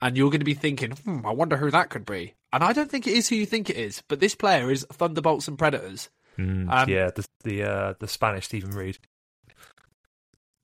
[0.00, 2.34] And you're going to be thinking, hmm, I wonder who that could be.
[2.54, 4.86] And I don't think it is who you think it is, but this player is
[4.92, 6.08] Thunderbolts and Predators.
[6.38, 8.96] Um, yeah, the the uh, the Spanish Stephen Reed.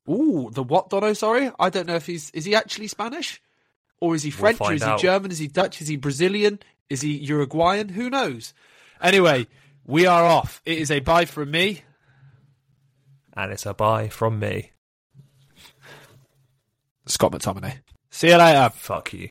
[0.09, 1.13] Ooh, the what, Dono?
[1.15, 3.43] Sorry, I don't know if he's is he actually Spanish,
[4.01, 4.97] or is he French, or find is he.
[4.99, 7.89] German, is he Dutch, is he Brazilian, is he Uruguayan?
[7.89, 8.55] Who knows?
[9.03, 9.49] Anyway,
[9.85, 10.63] we are off.
[10.65, 11.83] It is a bye from me.
[13.35, 14.71] And it's a bye from me.
[17.07, 17.79] Scott McTominay.
[18.11, 18.71] See you later.
[18.77, 19.31] Fuck you.